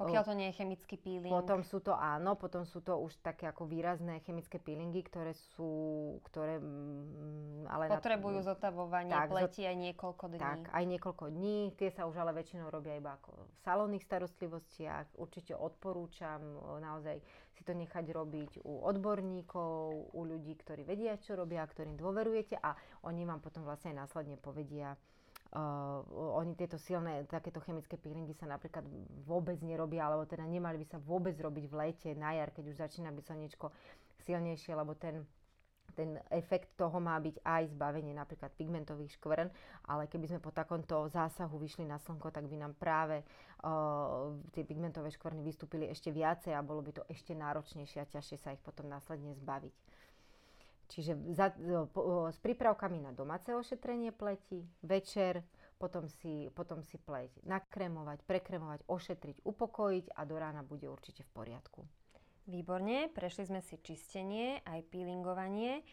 [0.00, 1.28] Pokiaľ to nie je chemický peeling.
[1.28, 6.16] Potom sú to áno, potom sú to už také ako výrazné chemické peelingy, ktoré sú,
[6.24, 6.56] ktoré...
[6.56, 10.40] Mm, ale Potrebujú na, zotavovanie tak, pleti aj niekoľko dní.
[10.40, 11.58] Tak, aj niekoľko dní.
[11.76, 15.20] Tie sa už ale väčšinou robia iba ako v salónnych starostlivostiach.
[15.20, 16.40] Určite odporúčam
[16.80, 17.20] naozaj
[17.52, 22.72] si to nechať robiť u odborníkov, u ľudí, ktorí vedia, čo robia, ktorým dôverujete a
[23.04, 24.96] oni vám potom vlastne následne povedia,
[25.50, 26.06] Uh,
[26.38, 28.86] oni tieto silné, takéto chemické peelingy sa napríklad
[29.26, 32.76] vôbec nerobia, alebo teda nemali by sa vôbec robiť v lete, na jar, keď už
[32.78, 33.66] začína byť slnečko
[34.22, 35.26] silnejšie, lebo ten
[35.90, 39.48] ten efekt toho má byť aj zbavenie napríklad pigmentových škvrn,
[39.90, 44.62] ale keby sme po takomto zásahu vyšli na slnko, tak by nám práve uh, tie
[44.62, 48.62] pigmentové škvrny vystúpili ešte viacej a bolo by to ešte náročnejšie a ťažšie sa ich
[48.62, 49.74] potom následne zbaviť.
[50.90, 51.54] Čiže za,
[51.94, 55.46] po, s prípravkami na domáce ošetrenie pleti, večer,
[55.78, 61.30] potom si, potom si pleť nakrémovať, prekremovať, ošetriť, upokojiť a do rána bude určite v
[61.30, 61.80] poriadku.
[62.50, 65.86] Výborne, prešli sme si čistenie, aj peelingovanie,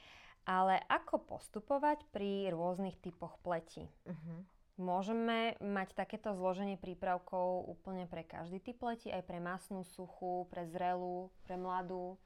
[0.49, 3.85] ale ako postupovať pri rôznych typoch pleti?
[4.09, 4.41] Uh-huh.
[4.81, 10.65] Môžeme mať takéto zloženie prípravkov úplne pre každý typ pleti, aj pre masnú, suchú, pre
[10.65, 12.17] zrelú, pre mladú?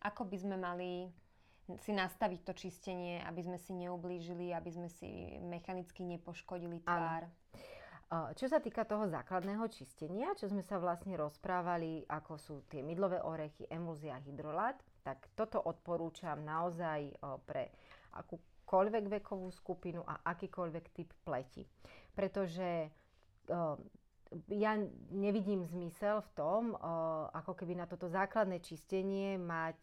[0.00, 1.12] Ako by sme mali
[1.80, 7.24] si nastaviť to čistenie, aby sme si neublížili, aby sme si mechanicky nepoškodili tvár.
[8.38, 13.18] Čo sa týka toho základného čistenia, čo sme sa vlastne rozprávali, ako sú tie mydlové
[13.24, 17.10] orechy, emulzia, hydrolát, tak toto odporúčam naozaj
[17.48, 17.74] pre
[18.14, 21.66] akúkoľvek vekovú skupinu a akýkoľvek typ pleti.
[22.14, 22.92] Pretože
[24.52, 24.72] ja
[25.10, 26.62] nevidím zmysel v tom,
[27.34, 29.80] ako keby na toto základné čistenie mať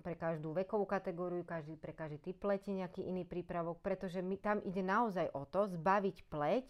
[0.00, 4.62] pre každú vekovú kategóriu, každý, pre každý typ pleti nejaký iný prípravok, pretože my, tam
[4.62, 6.64] ide naozaj o to zbaviť pleť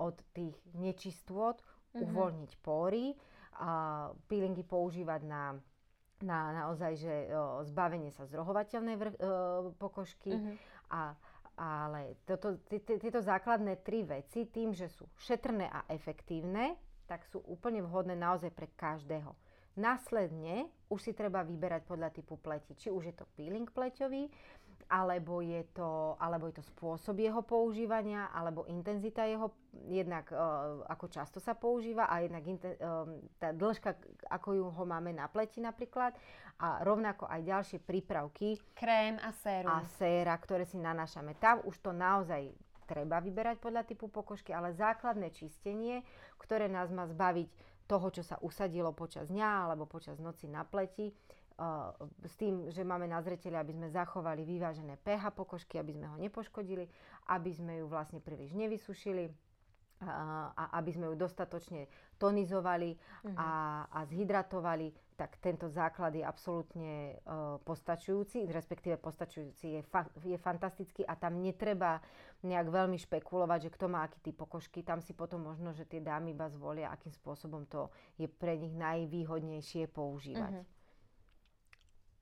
[0.00, 2.02] od tých nečistôt, mm-hmm.
[2.02, 3.12] uvoľniť pory,
[3.52, 5.52] a peelingy používať na,
[6.24, 10.56] na naozaj, že o, zbavenie sa zrohovateľnej vr- o, pokožky mm-hmm.
[10.88, 11.12] a
[11.52, 17.84] ale toto, tieto základné tri veci, tým, že sú šetrné a efektívne, tak sú úplne
[17.84, 19.36] vhodné naozaj pre každého.
[19.72, 22.76] Následne už si treba vyberať podľa typu pleti.
[22.76, 24.28] Či už je to peeling pleťový,
[24.92, 29.48] alebo je to, alebo je to spôsob jeho používania, alebo intenzita jeho,
[29.88, 33.08] jednak uh, ako často sa používa a jednak inten, uh,
[33.40, 33.96] tá dĺžka,
[34.28, 36.12] ako ju ho máme na pleti napríklad
[36.60, 38.60] a rovnako aj ďalšie prípravky.
[38.76, 39.72] Krém a sérum.
[39.72, 41.40] A séra, ktoré si nanášame.
[41.40, 42.52] Tam už to naozaj
[42.84, 46.04] treba vyberať podľa typu pokožky, ale základné čistenie,
[46.36, 47.48] ktoré nás má zbaviť
[47.86, 51.92] toho, čo sa usadilo počas dňa alebo počas noci na pleti, uh,
[52.24, 56.16] s tým, že máme na zreteli, aby sme zachovali vyvážené pH pokožky, aby sme ho
[56.16, 56.88] nepoškodili,
[57.28, 59.30] aby sme ju vlastne príliš nevysušili
[60.02, 61.86] a aby sme ju dostatočne
[62.18, 63.38] tonizovali uh-huh.
[63.38, 63.50] a,
[63.86, 71.04] a zhydratovali, tak tento základ je absolútne uh, postačujúci, respektíve postačujúci je, fa- je fantastický
[71.04, 72.00] a tam netreba
[72.42, 74.80] nejak veľmi špekulovať, že kto má aký typ pokožky.
[74.82, 78.74] Tam si potom možno, že tie dámy iba zvolia, akým spôsobom to je pre nich
[78.74, 80.64] najvýhodnejšie používať.
[80.64, 80.66] Uh-huh.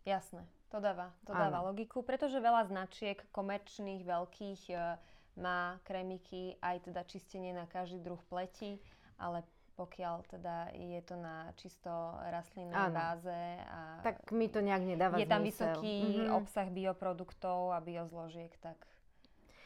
[0.05, 4.97] Jasné, to dáva, to dáva logiku, pretože veľa značiek komerčných, veľkých uh,
[5.39, 8.81] má kremiky aj teda čistenie na každý druh pleti,
[9.21, 9.45] ale
[9.81, 11.89] pokiaľ teda je to na čisto
[12.29, 13.41] rastlinnej báze.
[13.65, 16.37] A tak mi to nejak nedáva Je tam vysoký mm-hmm.
[16.37, 18.77] obsah bioproduktov a biozložiek, tak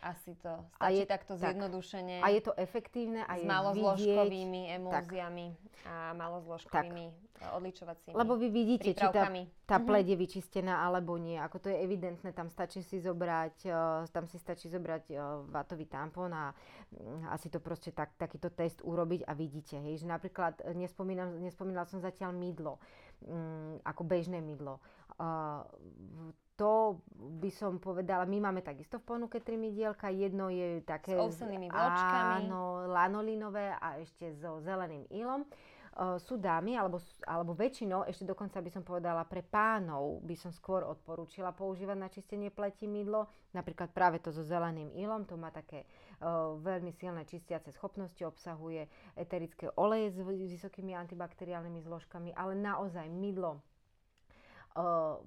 [0.04, 2.20] asi to stačí je, takto tak, zjednodušene.
[2.20, 5.88] A je to efektívne a s malozložkovými emulziami tak.
[5.88, 7.04] a malozložkovými
[7.40, 7.56] tak.
[7.56, 9.32] odličovacími Lebo vy vidíte, či tá,
[9.64, 9.86] tá mhm.
[9.88, 11.40] pleť je vyčistená alebo nie.
[11.40, 15.88] Ako to je evidentné, tam stačí si zobrať, uh, tam si stačí zobrať uh, vatový
[15.88, 20.60] tampon a uh, asi to proste tak, takýto test urobiť a vidíte, hej, že napríklad
[20.76, 22.76] nespomínam, nespomínala som zatiaľ mydlo,
[23.24, 24.84] um, ako bežné mydlo.
[25.16, 25.64] Uh,
[26.54, 27.02] to
[27.42, 30.06] by som povedala, my máme takisto v ponuke tri mydielka.
[30.10, 31.18] Jedno je také...
[31.18, 32.46] S ovsenými vločkami.
[32.46, 35.42] Áno, lanolinové a ešte so zeleným ilom.
[35.94, 40.50] Uh, sú dámy, alebo, alebo väčšinou, ešte dokonca by som povedala pre pánov, by som
[40.50, 43.30] skôr odporúčila používať na čistenie pleti mydlo.
[43.54, 45.86] Napríklad práve to so zeleným ilom, to má také
[46.18, 53.62] uh, veľmi silné čistiace schopnosti, obsahuje eterické oleje s vysokými antibakteriálnymi zložkami, ale naozaj mydlo
[54.74, 55.22] uh,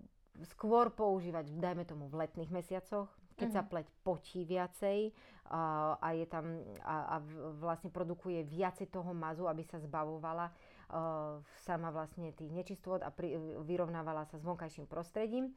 [0.53, 3.57] skôr používať, dajme tomu, v letných mesiacoch, keď mm-hmm.
[3.57, 3.69] sa mhm.
[3.69, 6.45] pleť potí viacej uh, a je tam
[6.81, 7.23] a, a
[7.61, 13.37] vlastne produkuje viacej toho mazu, aby sa zbavovala uh, sama vlastne tých nečistôt a pri,
[13.65, 15.53] vyrovnávala sa s vonkajším prostredím,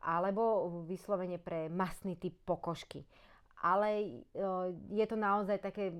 [0.00, 3.04] alebo vyslovene pre masný typ pokožky.
[3.60, 4.24] Ale
[4.88, 5.92] je to naozaj také,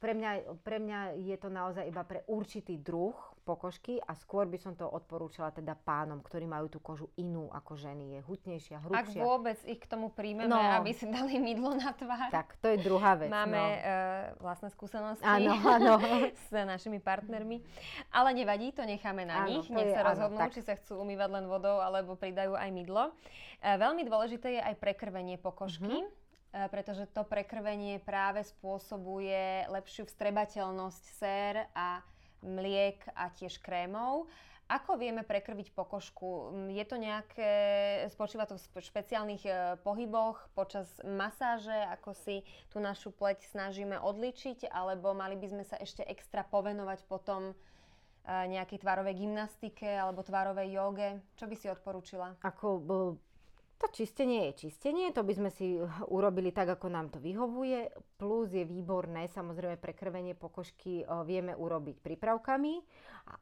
[0.00, 0.30] pre mňa,
[0.64, 3.12] pre mňa je to naozaj iba pre určitý druh
[3.46, 7.78] pokožky a skôr by som to odporúčala teda pánom, ktorí majú tú kožu inú ako
[7.78, 8.18] ženy.
[8.18, 9.22] Je hutnejšia, hrubšia.
[9.22, 12.32] Ak vôbec ich k tomu príjmeme, no, aby si dali mydlo na tvár.
[12.34, 13.30] Tak, to je druhá vec.
[13.30, 13.70] Máme no.
[13.70, 15.94] uh, vlastné skúsenosti áno, áno.
[16.34, 17.62] s našimi partnermi.
[18.10, 19.70] Ale nevadí, to necháme na áno, nich.
[19.70, 23.14] Nech sa rozhodnú, áno, či sa chcú umývať len vodou, alebo pridajú aj mydlo.
[23.62, 25.86] Uh, veľmi dôležité je aj prekrvenie pokožky.
[25.86, 26.24] Mm-hmm
[26.72, 32.00] pretože to prekrvenie práve spôsobuje lepšiu vstrebateľnosť sér a
[32.40, 34.28] mliek a tiež krémov.
[34.66, 36.50] Ako vieme prekrviť pokožku?
[36.74, 37.50] Je to nejaké,
[38.10, 42.42] spočíva to v špeciálnych e, pohyboch počas masáže, ako si
[42.74, 47.54] tú našu pleť snažíme odličiť, alebo mali by sme sa ešte extra povenovať potom e,
[48.26, 51.10] nejakej tvárovej gymnastike alebo tvárovej joge?
[51.38, 52.34] Čo by si odporúčila?
[52.42, 52.82] Ako
[53.76, 55.76] to čistenie je čistenie, to by sme si
[56.08, 57.92] urobili tak, ako nám to vyhovuje.
[58.16, 62.80] Plus je výborné, samozrejme prekrvenie pokožky vieme urobiť prípravkami,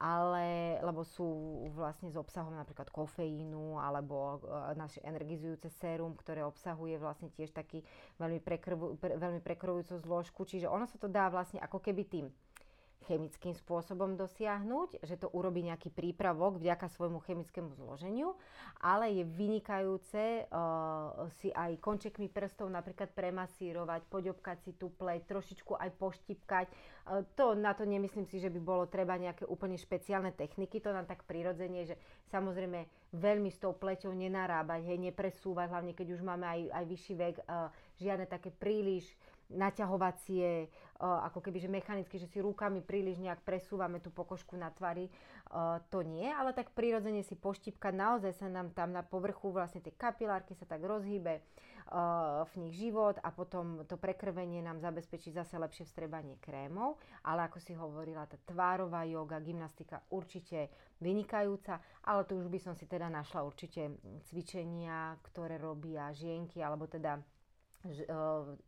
[0.02, 4.42] ale, lebo sú vlastne s obsahom napríklad kofeínu alebo
[4.74, 7.86] naše energizujúce sérum, ktoré obsahuje vlastne tiež taký
[8.18, 10.42] veľmi, prekrvu, pre, veľmi prekrvujúcu zložku.
[10.42, 12.26] Čiže ono sa to dá vlastne ako keby tým
[13.04, 18.34] chemickým spôsobom dosiahnuť, že to urobí nejaký prípravok vďaka svojmu chemickému zloženiu,
[18.80, 25.76] ale je vynikajúce uh, si aj končekmi prstov napríklad premasírovať, poďobkať si tú pleť, trošičku
[25.76, 26.66] aj poštipkať.
[27.06, 30.90] Uh, to, na to nemyslím si, že by bolo treba nejaké úplne špeciálne techniky, to
[30.90, 32.00] nám tak prirodzene, že
[32.32, 37.14] samozrejme veľmi s tou pleťou nenarábať, hej, nepresúvať, hlavne keď už máme aj, aj vyšší
[37.14, 37.68] vek, uh,
[38.00, 39.06] žiadne také príliš
[39.52, 45.10] naťahovacie, ako keby že mechanicky, že si rukami príliš nejak presúvame tú pokožku na tvary,
[45.90, 49.90] to nie, ale tak prirodzene si poštipkať, naozaj sa nám tam na povrchu vlastne tie
[49.90, 51.42] kapilárky sa tak rozhýbe
[52.48, 57.60] v nich život a potom to prekrvenie nám zabezpečí zase lepšie vstrebanie krémov, ale ako
[57.60, 60.72] si hovorila, tá tvárová joga, gymnastika určite
[61.04, 64.00] vynikajúca, ale tu už by som si teda našla určite
[64.32, 67.20] cvičenia, ktoré robia žienky, alebo teda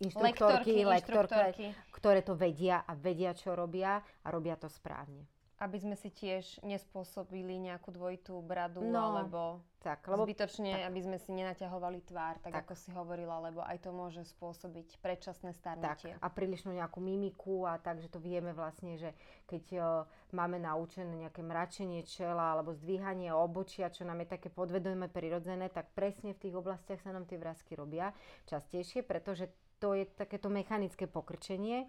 [0.02, 5.24] inštruktorky, lektorky, ktoré to vedia a vedia, čo robia a robia to správne.
[5.56, 10.86] Aby sme si tiež nespôsobili nejakú dvojitú bradu no, alebo tak, lebo, zbytočne, tak.
[10.90, 14.98] aby sme si nenaťahovali tvár, tak, tak ako si hovorila, lebo aj to môže spôsobiť
[14.98, 16.18] predčasné starnutie.
[16.18, 19.14] Tak, a prílišnú nejakú mimiku a tak, že to vieme vlastne, že
[19.46, 19.86] keď uh,
[20.34, 25.94] máme naučené nejaké mračenie čela alebo zdvíhanie obočia, čo nám je také podvedomé prirodzené, tak
[25.94, 28.10] presne v tých oblastiach sa nám tie vrázky robia
[28.50, 29.46] častejšie, pretože
[29.78, 31.86] to je takéto mechanické pokrčenie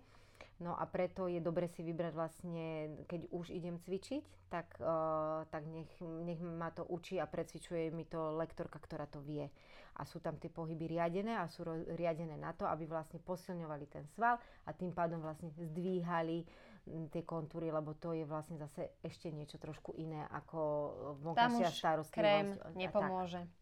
[0.58, 5.70] No a preto je dobre si vybrať vlastne, keď už idem cvičiť, tak, uh, tak
[5.70, 9.54] nech, nech ma to učí a precvičuje mi to lektorka, ktorá to vie.
[9.98, 11.62] A sú tam tie pohyby riadené a sú
[11.94, 16.46] riadené na to, aby vlastne posilňovali ten sval a tým pádom vlastne zdvíhali
[17.12, 20.60] tie kontúry, lebo to je vlastne zase ešte niečo trošku iné ako
[21.22, 22.16] vonkajšia starostlivosť.
[22.16, 22.48] krém
[22.80, 23.44] nepomôže.
[23.44, 23.57] Tak.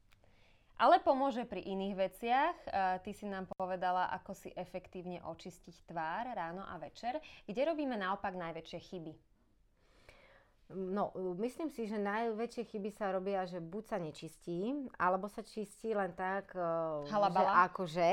[0.75, 2.55] Ale pomôže pri iných veciach.
[2.99, 7.23] Ty si nám povedala, ako si efektívne očistiť tvár ráno a večer.
[7.47, 9.13] Kde robíme naopak najväčšie chyby?
[10.73, 15.93] No, myslím si, že najväčšie chyby sa robia, že buď sa nečistí, alebo sa čistí
[15.93, 16.65] len tak, e,
[17.05, 17.45] Halabala.
[17.45, 18.11] že akože,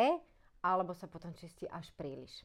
[0.60, 2.44] alebo sa potom čistí až príliš.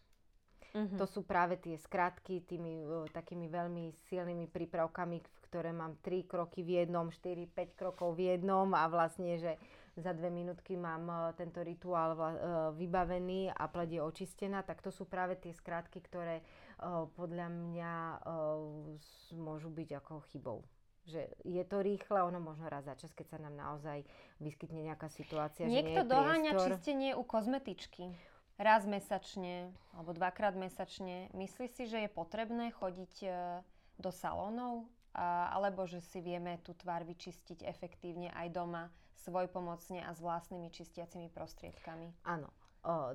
[0.72, 0.96] Uh-huh.
[1.00, 6.64] To sú práve tie skratky tými uh, takými veľmi silnými prípravkami, ktoré mám 3 kroky
[6.64, 9.56] v jednom, 4-5 krokov v jednom a vlastne, že
[10.02, 12.24] za dve minútky mám e, tento rituál e,
[12.78, 16.44] vybavený a pleť je očistená, tak to sú práve tie skratky, ktoré e,
[17.18, 17.94] podľa mňa
[19.36, 20.62] môžu byť ako chybou
[21.08, 24.04] že je to rýchle, ono možno raz za čas, keď sa nám naozaj
[24.44, 26.68] vyskytne nejaká situácia, Niekto že nie je doháňa priestor.
[26.68, 28.12] čistenie u kozmetičky.
[28.60, 31.32] Raz mesačne alebo dvakrát mesačne.
[31.32, 33.24] Myslíš si, že je potrebné chodiť
[33.96, 34.84] do salónov?
[35.18, 41.30] alebo že si vieme tú tvár vyčistiť efektívne aj doma svojpomocne a s vlastnými čistiacimi
[41.34, 42.14] prostriedkami.
[42.26, 42.50] Áno.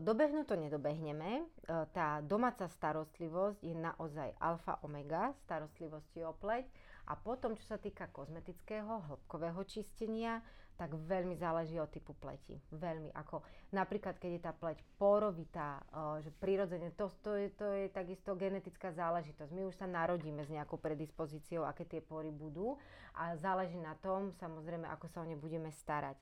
[0.04, 1.48] Dobehnúť to nedobehneme.
[1.96, 6.68] Tá domáca starostlivosť je naozaj alfa omega starostlivosti o pleť.
[7.08, 10.44] A potom, čo sa týka kozmetického hĺbkového čistenia,
[10.76, 12.60] tak veľmi záleží od typu pleti.
[12.68, 13.12] Veľmi.
[13.16, 15.80] Ako napríklad, keď je tá pleť porovitá,
[16.20, 19.50] že prirodzene, to, to, je, to je takisto genetická záležitosť.
[19.52, 22.76] My už sa narodíme s nejakou predispozíciou, aké tie pory budú
[23.16, 26.16] a záleží na tom, samozrejme, ako sa o ne budeme starať.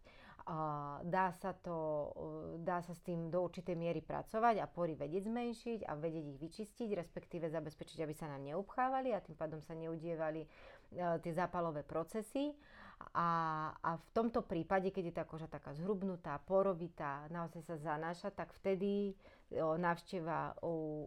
[1.04, 2.10] Dá sa, to,
[2.64, 6.40] dá sa s tým do určitej miery pracovať a pory vedieť zmenšiť a vedieť ich
[6.40, 10.48] vyčistiť, respektíve zabezpečiť, aby sa nám neupchávali a tým pádom sa neudievali
[10.94, 12.56] tie zápalové procesy.
[13.16, 13.28] A,
[13.80, 18.52] a v tomto prípade, keď je tá koža taká zhrubnutá, porovitá, naozaj sa zanáša, tak
[18.60, 19.16] vtedy
[19.56, 20.60] návšteva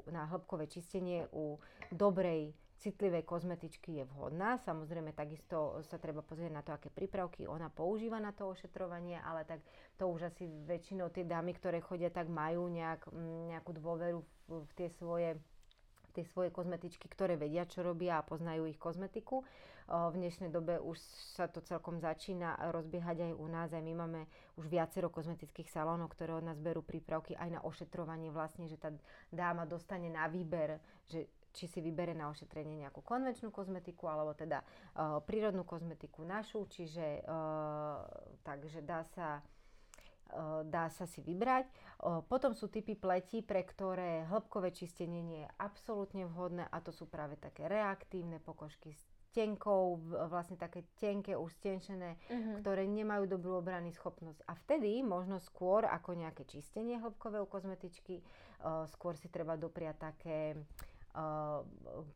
[0.09, 1.61] na hĺbkové čistenie u
[1.93, 2.51] dobrej
[2.83, 4.59] citlivej kozmetičky je vhodná.
[4.59, 9.47] Samozrejme, takisto sa treba pozrieť na to, aké prípravky ona používa na to ošetrovanie, ale
[9.47, 9.63] tak
[9.95, 13.07] to už asi väčšinou tie dámy, ktoré chodia, tak majú nejak,
[13.47, 14.19] nejakú dôveru
[14.51, 15.39] v, v tie svoje
[16.13, 19.41] tie svoje kozmetičky, ktoré vedia, čo robia a poznajú ich kozmetiku.
[19.89, 20.95] V dnešnej dobe už
[21.35, 23.73] sa to celkom začína rozbiehať aj u nás.
[23.73, 28.29] Aj my máme už viacero kozmetických salónov, ktoré od nás berú prípravky aj na ošetrovanie
[28.29, 28.93] vlastne, že tá
[29.33, 30.79] dáma dostane na výber,
[31.09, 36.65] že či si vybere na ošetrenie nejakú konvenčnú kozmetiku alebo teda uh, prírodnú kozmetiku našu,
[36.65, 38.01] čiže uh,
[38.41, 41.69] takže dá sa uh, dá sa si vybrať.
[42.27, 47.07] Potom sú typy pleti, pre ktoré hĺbkové čistenie nie je absolútne vhodné a to sú
[47.07, 49.97] práve také reaktívne pokožky s tenkou,
[50.29, 52.59] vlastne také tenké, už uh-huh.
[52.61, 54.43] ktoré nemajú dobrú obrany schopnosť.
[54.45, 58.19] A vtedy možno skôr ako nejaké čistenie hĺbkové u kozmetičky,
[58.93, 60.53] skôr si treba dopriať také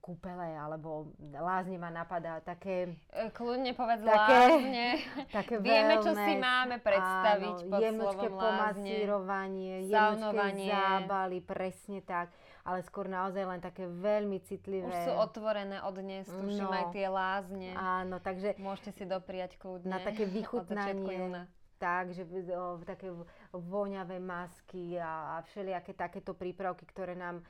[0.02, 2.98] kúpele alebo lázne ma napadá také...
[3.14, 4.88] E, kľudne povedz také, lázne.
[5.38, 12.34] Také Vieme, čo si máme predstaviť áno, pod jemnočké pomasírovanie, jemnočké zábaly, presne tak.
[12.68, 14.92] Ale skôr naozaj len také veľmi citlivé.
[14.92, 17.72] Už sú otvorené od dnes, tuším no, aj tie lázne.
[17.80, 18.60] Áno, takže...
[18.60, 19.88] Môžete si dopriať kľudne.
[19.88, 22.26] Na také vychutnanie tak, že
[22.58, 23.14] o, také
[23.54, 27.46] voňavé masky a, a všelijaké takéto prípravky, ktoré nám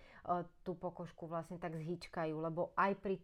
[0.64, 3.16] tú pokožku vlastne tak zhyčkajú, lebo aj pri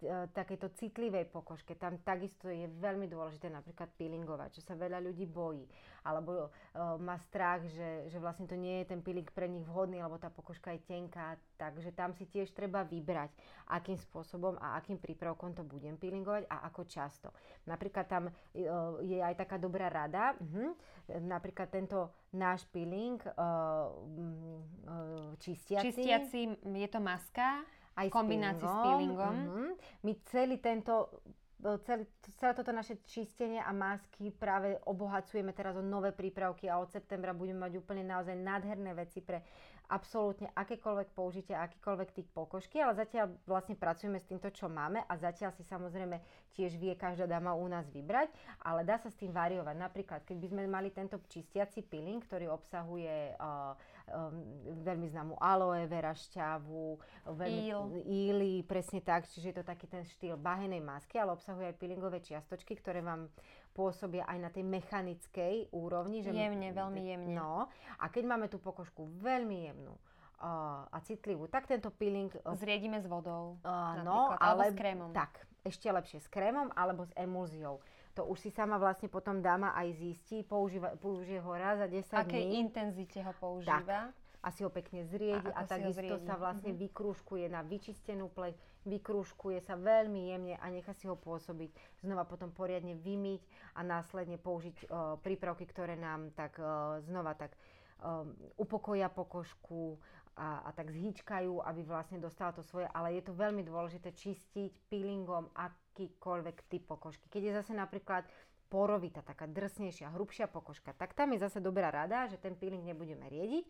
[0.00, 5.28] E, takéto citlivej pokožke, tam takisto je veľmi dôležité napríklad peelingovať, čo sa veľa ľudí
[5.28, 5.68] bojí.
[6.00, 10.00] Alebo uh, má strach, že, že vlastne to nie je ten peeling pre nich vhodný,
[10.00, 13.28] lebo tá pokožka je tenká, takže tam si tiež treba vybrať,
[13.68, 17.28] akým spôsobom a akým prípravkom to budem peelingovať a ako často.
[17.68, 20.72] Napríklad tam uh, je aj taká dobrá rada, uh-huh.
[21.20, 25.92] napríklad tento náš peeling uh, uh, čistiaci.
[25.92, 27.60] Čistiaci, je to maska?
[27.96, 29.34] Aj kombinácii s peelingom.
[29.34, 29.70] Uh-huh.
[30.06, 31.22] My celý tento
[31.62, 32.06] e, celé,
[32.38, 37.34] celé toto naše čistenie a masky práve obohacujeme teraz o nové prípravky a od septembra
[37.34, 39.42] budeme mať úplne naozaj nádherné veci pre
[39.90, 45.12] absolútne akékoľvek použitie, akýkoľvek typ pokožky, ale zatiaľ vlastne pracujeme s týmto, čo máme a
[45.18, 46.22] zatiaľ si samozrejme
[46.54, 48.30] tiež vie každá dáma u nás vybrať,
[48.62, 49.74] ale dá sa s tým variovať.
[49.76, 53.74] Napríklad, keď by sme mali tento čistiaci peeling, ktorý obsahuje uh,
[54.10, 54.34] um,
[54.82, 56.98] veľmi známu aloe vera šťavu,
[57.30, 61.78] veľmi, íly, presne tak, čiže je to taký ten štýl bahenej masky, ale obsahuje aj
[61.78, 63.30] peelingové čiastočky, ktoré vám
[63.72, 66.26] pôsobia aj na tej mechanickej úrovni.
[66.26, 67.34] Že jemne, veľmi jemne.
[67.34, 69.94] No, a keď máme tú pokožku veľmi jemnú,
[70.40, 72.32] uh, a citlivú, tak tento peeling...
[72.42, 73.60] Uh, Zriedime s vodou.
[73.62, 75.12] Uh, no, ale, s krémom.
[75.12, 77.84] Tak, ešte lepšie s krémom alebo s emulziou.
[78.20, 82.20] To už si sama vlastne potom dáma aj zistí, používa, použije ho raz za 10
[82.20, 82.68] Akej dní.
[82.68, 84.12] intenzite ho používa?
[84.12, 84.12] Tak,
[84.44, 86.84] asi ho pekne zriedi a, a takisto sa vlastne mm-hmm.
[86.84, 91.72] vykrúžkuje na vyčistenú pleť, vykrúžkuje sa veľmi jemne a nechá si ho pôsobiť.
[92.04, 93.40] Znova potom poriadne vymyť
[93.76, 97.56] a následne použiť uh, prípravky, ktoré nám tak uh, znova tak
[98.04, 99.96] um, upokoja pokožku
[100.40, 104.88] a, a tak zhýčkajú, aby vlastne dostala to svoje, ale je to veľmi dôležité čistiť
[104.88, 107.28] peelingom akýkoľvek typ pokožky.
[107.28, 108.24] Keď je zase napríklad
[108.72, 113.28] porovita, taká drsnejšia, hrubšia pokožka, tak tam je zase dobrá rada, že ten peeling nebudeme
[113.28, 113.68] riediť,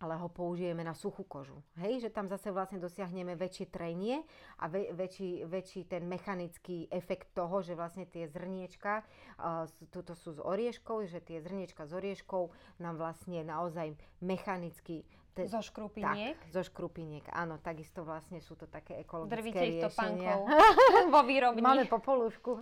[0.00, 1.60] ale ho použijeme na suchú kožu.
[1.76, 4.24] Hej, že tam zase vlastne dosiahneme väčšie trenie
[4.56, 10.32] a väč, väčší, väčší ten mechanický efekt toho, že vlastne tie zrniečka, uh, tuto sú
[10.32, 12.48] z orieškov, že tie zrniečka z orieškov
[12.80, 13.92] nám vlastne naozaj
[14.24, 15.04] mechanicky
[15.34, 16.36] te, zo škrupiniek?
[16.38, 20.40] Tak, zo škrupiniek, áno, takisto vlastne sú to také ekologické Drvíte ich topánkou
[21.14, 21.62] vo výrobni.
[21.62, 22.60] Máme popolušku.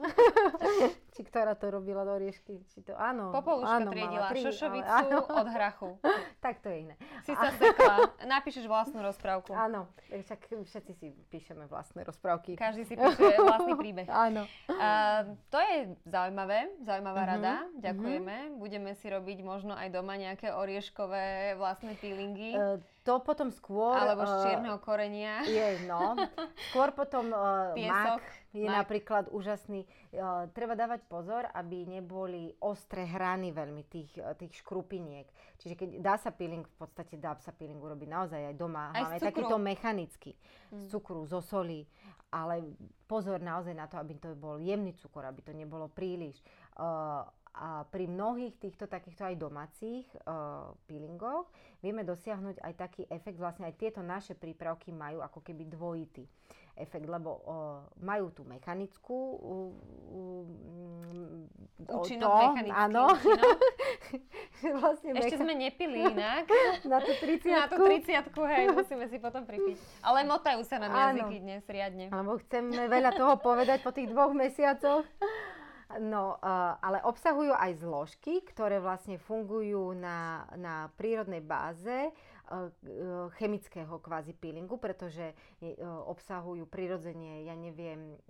[1.19, 3.35] či ktorá to robila do oriešky, či to, áno.
[3.35, 5.19] Popoluška áno, triedila tri, šošovicu áno.
[5.27, 5.91] od hrachu.
[6.39, 6.95] tak to je iné.
[7.27, 9.51] Si sa sekla, napíšeš vlastnú rozprávku.
[9.51, 12.55] Áno, však všetci si píšeme vlastné rozprávky.
[12.55, 14.07] Každý si píše vlastný príbeh.
[14.07, 14.47] áno.
[14.71, 17.33] Uh, to je zaujímavé, zaujímavá uh-huh.
[17.35, 18.37] rada, ďakujeme.
[18.39, 18.59] Uh-huh.
[18.63, 22.55] Budeme si robiť možno aj doma nejaké orieškové vlastné feelingy.
[22.59, 23.97] Uh, to potom skôr...
[23.97, 25.41] Alebo z čierneho korenia.
[25.49, 26.13] Je, no.
[26.69, 28.85] Skôr potom uh, Piesok, mak je mak.
[28.85, 29.89] napríklad úžasný.
[30.13, 35.25] Uh, treba dávať pozor, aby neboli ostré hrany veľmi tých, tých škrupiniek.
[35.57, 38.93] Čiže keď dá sa peeling, v podstate dá sa peeling urobiť naozaj aj doma.
[38.93, 40.37] Aj Máme takýto mechanický.
[40.69, 40.85] Mm.
[40.85, 41.89] Z cukru, zo soli.
[42.29, 42.77] Ale
[43.09, 46.37] pozor naozaj na to, aby to bol jemný cukor, aby to nebolo príliš.
[46.77, 47.25] Uh,
[47.59, 51.51] a pri mnohých týchto takýchto aj domácich uh, peelingoch
[51.83, 56.23] vieme dosiahnuť aj taký efekt, vlastne aj tieto naše prípravky majú ako keby dvojitý
[56.79, 59.75] efekt, lebo uh, majú tú mechanickú uh,
[60.15, 63.05] uh, účinok to, mechanický áno.
[64.83, 65.43] vlastne Ešte mecha...
[65.43, 66.47] sme nepili inak.
[66.91, 69.77] Na tú 30 Na tú 30 hej, musíme si potom pripiť.
[70.03, 72.07] Ale motajú sa nám jazyky dnes riadne.
[72.11, 75.03] Lebo chceme veľa toho povedať po tých dvoch mesiacoch.
[75.97, 82.69] No, uh, ale obsahujú aj zložky, ktoré vlastne fungujú na, na prírodnej báze uh,
[83.41, 85.33] chemického kvázi peelingu, pretože
[86.05, 88.21] obsahujú prirodzene, ja neviem,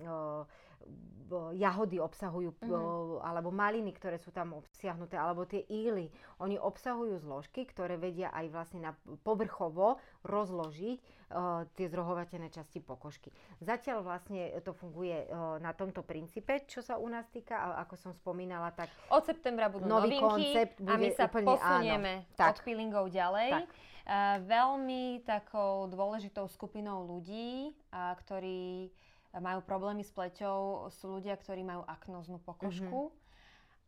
[1.52, 3.20] jahody obsahujú, mm-hmm.
[3.20, 6.08] alebo maliny, ktoré sú tam obsiahnuté, alebo tie íly.
[6.40, 13.28] Oni obsahujú zložky, ktoré vedia aj vlastne na povrchovo rozložiť uh, tie zrohovatené časti pokožky.
[13.60, 17.94] Zatiaľ vlastne to funguje uh, na tomto princípe, čo sa u nás týka, a ako
[18.00, 18.88] som spomínala, tak...
[19.12, 23.04] Od septembra budú nový novinky koncept bude a my sa úplne, posunieme áno, od peelingov
[23.12, 23.50] ďalej.
[23.52, 23.68] Tak.
[24.08, 28.88] Uh, veľmi takou dôležitou skupinou ľudí, uh, ktorí
[29.36, 33.12] majú problémy s pleťou, sú ľudia, ktorí majú aknoznú pokožku.
[33.12, 33.26] Mm-hmm.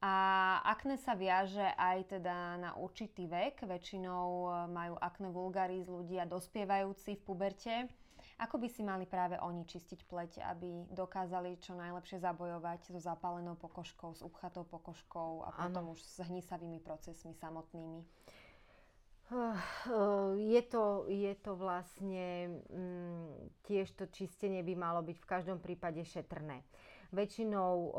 [0.00, 0.14] A
[0.64, 3.68] akné sa viaže aj teda na určitý vek.
[3.68, 7.74] Väčšinou e, majú akné vulgaris ľudia dospievajúci v puberte.
[8.40, 13.60] Ako by si mali práve oni čistiť pleť, aby dokázali čo najlepšie zabojovať so zapálenou
[13.60, 15.92] pokožkou, s upchatou pokožkou a potom ano.
[15.92, 18.00] už s hnisavými procesmi samotnými?
[20.36, 26.02] Je to, je to vlastne, mm, tiež to čistenie by malo byť v každom prípade
[26.02, 26.66] šetrné.
[27.10, 27.90] Väčšinou o,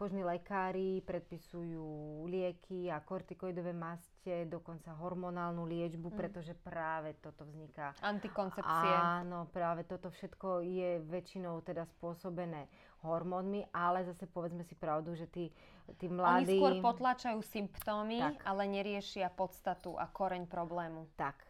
[0.00, 6.16] kožní lekári predpisujú lieky a kortikoidové maste, dokonca hormonálnu liečbu, mm.
[6.16, 7.92] pretože práve toto vzniká.
[8.00, 8.92] Antikoncepcie.
[8.96, 12.64] Áno, práve toto všetko je väčšinou teda spôsobené
[13.02, 15.48] hormónmi, ale zase povedzme si pravdu, že tí,
[15.96, 16.56] tí mladí...
[16.56, 18.44] Oni skôr potlačajú symptómy, tak.
[18.44, 21.08] ale neriešia podstatu a koreň problému.
[21.16, 21.40] Tak.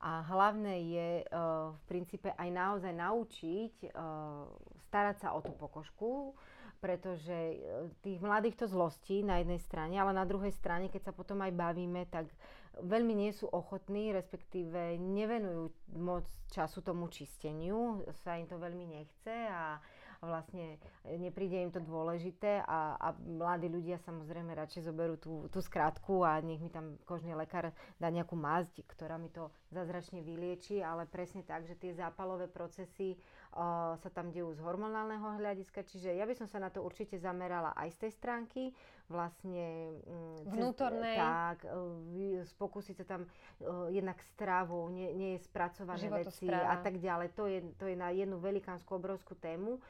[0.00, 4.48] A hlavné je uh, v princípe aj naozaj naučiť uh,
[4.88, 6.32] starať sa o tú pokožku,
[6.80, 11.12] pretože uh, tých mladých to zlostí na jednej strane, ale na druhej strane, keď sa
[11.12, 12.32] potom aj bavíme, tak
[12.80, 15.68] veľmi nie sú ochotní, respektíve nevenujú
[16.00, 19.84] moc času tomu čisteniu, sa im to veľmi nechce a
[20.20, 26.20] vlastne nepríde im to dôležité a, a mladí ľudia samozrejme radšej zoberú tú, tú skratku
[26.24, 31.08] a nech mi tam kožný lekár dá nejakú masť, ktorá mi to zázračne vylieči, ale
[31.08, 33.16] presne tak, že tie zápalové procesy
[33.56, 37.16] uh, sa tam dejú z hormonálneho hľadiska, čiže ja by som sa na to určite
[37.16, 38.62] zamerala aj z tej stránky,
[39.10, 41.18] vlastne mm, vnútornej.
[41.18, 42.46] Tak, uh,
[42.94, 47.28] sa tam uh, jednak stravou, nie, nie je spracované veci a tak ďalej.
[47.34, 49.82] To je, to je na jednu velikánsku obrovskú tému.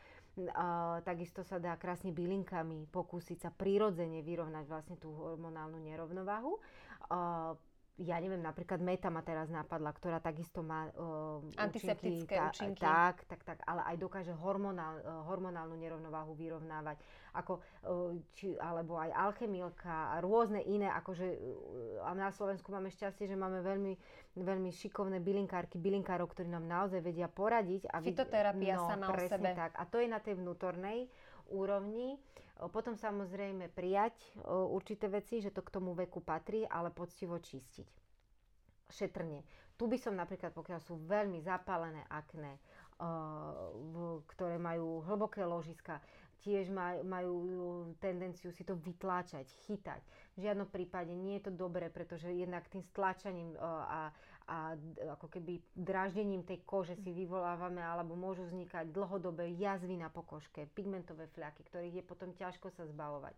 [1.05, 6.57] Takisto sa dá krásne bylinkami pokúsiť sa prirodzene vyrovnať vlastne tú hormonálnu nerovnováhu.
[7.11, 7.53] A,
[8.01, 12.81] ja neviem, napríklad meta ma teraz napadla, ktorá takisto má uh, antiseptické účinky, účinky.
[12.81, 16.97] Tak, tak, tak, ale aj dokáže hormonál, uh, hormonálnu nerovnováhu vyrovnávať.
[17.37, 22.89] Ako, uh, či, alebo aj alchemilka a rôzne iné, akože uh, a na Slovensku máme
[22.89, 23.93] šťastie, že máme veľmi,
[24.39, 27.91] veľmi šikovné bylinkárky, bylinkárov, ktorí nám naozaj vedia poradiť.
[27.91, 29.51] A Fitoterapia no, sama o sebe.
[29.57, 29.75] tak.
[29.75, 31.11] A to je na tej vnútornej
[31.51, 32.15] úrovni.
[32.71, 34.15] Potom samozrejme prijať
[34.47, 37.89] určité veci, že to k tomu veku patrí, ale poctivo čistiť.
[38.91, 39.43] Šetrne.
[39.81, 42.61] Tu by som napríklad, pokiaľ sú veľmi zapálené akné,
[44.29, 46.05] ktoré majú hlboké ložiska,
[46.41, 46.73] tiež
[47.05, 47.35] majú
[48.01, 50.01] tendenciu si to vytláčať, chytať.
[50.37, 54.09] V žiadnom prípade nie je to dobré, pretože jednak tým stláčaním a,
[54.49, 54.75] a
[55.15, 61.29] ako keby dráždením tej kože si vyvolávame alebo môžu vznikať dlhodobé jazvy na pokožke, pigmentové
[61.31, 63.37] fľaky, ktorých je potom ťažko sa zbavovať.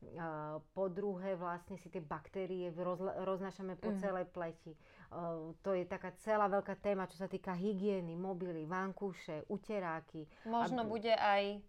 [0.00, 4.00] Uh, po druhé, vlastne si tie baktérie rozla- roznášame po mm.
[4.00, 4.72] celej pleti.
[5.12, 10.24] Uh, to je taká celá veľká téma, čo sa týka hygieny, mobily, vankúše, uteráky.
[10.48, 10.88] Možno a...
[10.88, 11.60] bude aj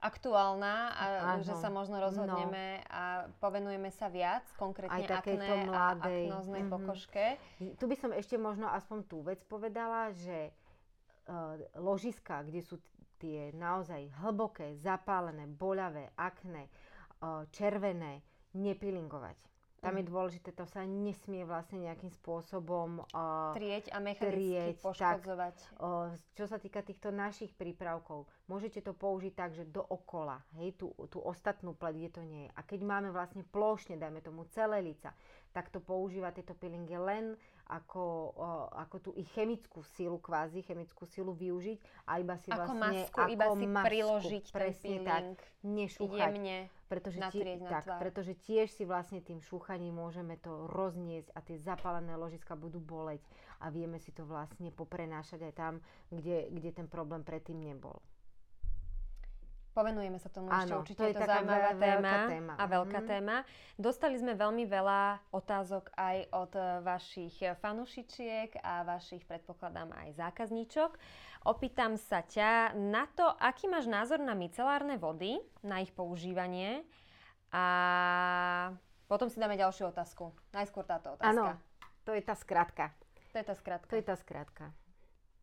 [0.00, 1.04] aktuálna a
[1.36, 1.44] Áno.
[1.44, 2.88] že sa možno rozhodneme no.
[2.88, 3.02] a
[3.36, 6.24] povenujeme sa viac konkrétne Aj akné mladej.
[6.24, 6.74] a aknóznej mm-hmm.
[6.80, 7.24] pokožke.
[7.76, 10.56] Tu by som ešte možno aspoň tú vec povedala, že
[11.28, 12.80] uh, ložiska, kde sú
[13.20, 16.72] tie naozaj hlboké, zapálené, boľavé, akné,
[17.20, 18.24] uh, červené,
[18.56, 19.36] nepilingovať.
[19.80, 20.12] Tam je mhm.
[20.12, 25.56] dôležité, to sa nesmie vlastne nejakým spôsobom uh, trieť a mechanicky trieť, poškodzovať.
[25.56, 30.76] Tak, uh, čo sa týka týchto našich prípravkov, môžete to použiť tak, že dookola, hej,
[30.76, 32.50] tú, tú ostatnú pleť, kde to nie je.
[32.52, 35.16] A keď máme vlastne plošne, dajme tomu celé lica,
[35.56, 37.34] tak to používa tieto peelingy len
[37.70, 38.34] ako,
[38.74, 41.78] ako tú ich chemickú silu, kvázi chemickú silu využiť
[42.10, 43.06] a iba si ako vlastne...
[43.06, 45.24] Masku, ako iba si masku, priložiť presne ten tak,
[45.62, 46.32] nešúchať.
[46.34, 46.58] Jemne
[46.90, 51.54] pretože, tie, na tak, pretože tiež si vlastne tým šúchaním môžeme to rozniesť a tie
[51.54, 53.22] zapálené ložiska budú boleť
[53.62, 55.74] a vieme si to vlastne poprenášať aj tam,
[56.10, 58.02] kde, kde ten problém predtým nebol.
[59.70, 63.06] Povenujeme sa tomu ešte určite, to je, to zaujímavá téma, téma a veľká mm.
[63.06, 63.36] téma.
[63.78, 70.90] Dostali sme veľmi veľa otázok aj od eh, vašich fanušičiek a vašich, predpokladám, aj zákazníčok.
[71.46, 76.82] Opýtam sa ťa na to, aký máš názor na micelárne vody, na ich používanie
[77.54, 78.74] a
[79.06, 80.34] potom si dáme ďalšiu otázku.
[80.54, 81.30] Najskôr táto otázka.
[81.30, 81.58] Áno,
[82.02, 82.90] to je tá skratka.
[83.30, 83.90] To je tá skratka.
[83.90, 84.64] To je tá skratka.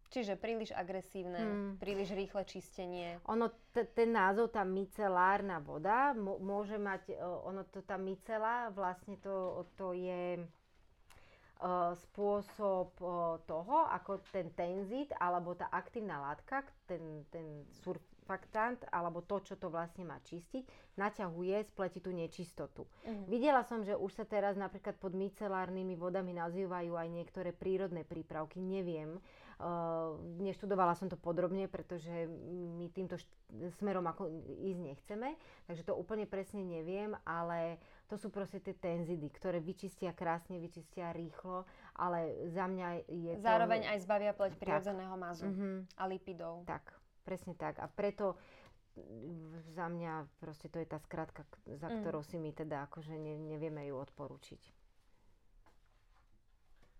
[0.07, 1.71] Čiže príliš agresívne, hmm.
[1.83, 3.19] príliš rýchle čistenie.
[3.27, 8.71] Ono, t- ten názov, tá micelárna voda, m- môže mať, uh, ono to, tá micela,
[8.71, 16.63] vlastne to, to je uh, spôsob uh, toho, ako ten tenzit, alebo tá aktívna látka,
[16.87, 22.87] ten, ten surfaktant, alebo to, čo to vlastne má čistiť, naťahuje spletitú nečistotu.
[22.87, 23.27] Uh-huh.
[23.27, 28.63] Videla som, že už sa teraz napríklad pod micelárnymi vodami nazývajú aj niektoré prírodné prípravky,
[28.63, 29.46] neviem, Uh,
[30.37, 32.29] neštudovala som to podrobne, pretože
[32.77, 33.33] my týmto št-
[33.81, 34.29] smerom ako
[34.61, 35.29] ísť nechceme,
[35.65, 41.09] takže to úplne presne neviem, ale to sú proste tie tenzidy, ktoré vyčistia krásne, vyčistia
[41.09, 41.65] rýchlo,
[41.97, 43.43] ale za mňa je to...
[43.43, 45.89] Zároveň aj zbavia pleť prirodzeného mazu uh-huh.
[45.97, 46.61] a lipidov.
[46.69, 46.93] Tak,
[47.25, 47.81] presne tak.
[47.81, 48.37] A preto
[49.73, 51.45] za mňa proste to je tá skratka,
[51.77, 52.01] za mm.
[52.01, 54.76] ktorou si my teda akože ne, nevieme ju odporučiť.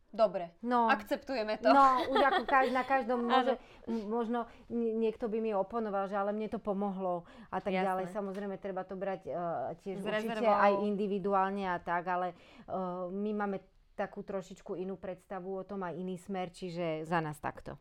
[0.08, 1.68] Dobre, no, akceptujeme to.
[1.68, 6.48] No, už ako kaž, na každom môže, možno niekto by mi oponoval, že ale mne
[6.48, 7.86] to pomohlo a tak Jasné.
[7.86, 8.06] ďalej.
[8.16, 12.32] Samozrejme, treba to brať uh, tiež určite aj individuálne a tak, ale
[12.72, 13.60] uh, my máme
[14.00, 17.76] takú trošičku inú predstavu o tom aj iný smer, čiže za nás takto.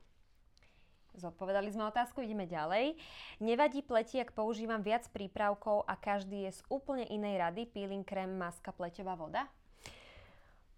[1.17, 2.93] Zodpovedali sme otázku, ideme ďalej.
[3.41, 8.29] Nevadí pleti, ak používam viac prípravkov a každý je z úplne inej rady, peeling, krém,
[8.37, 9.49] maska, pleťová voda?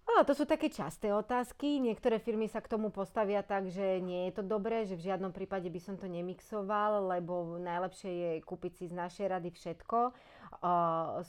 [0.08, 1.76] No, to sú také časté otázky.
[1.84, 5.36] Niektoré firmy sa k tomu postavia tak, že nie je to dobré, že v žiadnom
[5.36, 10.16] prípade by som to nemixoval, lebo najlepšie je kúpiť si z našej rady všetko.
[10.64, 11.20] Uh,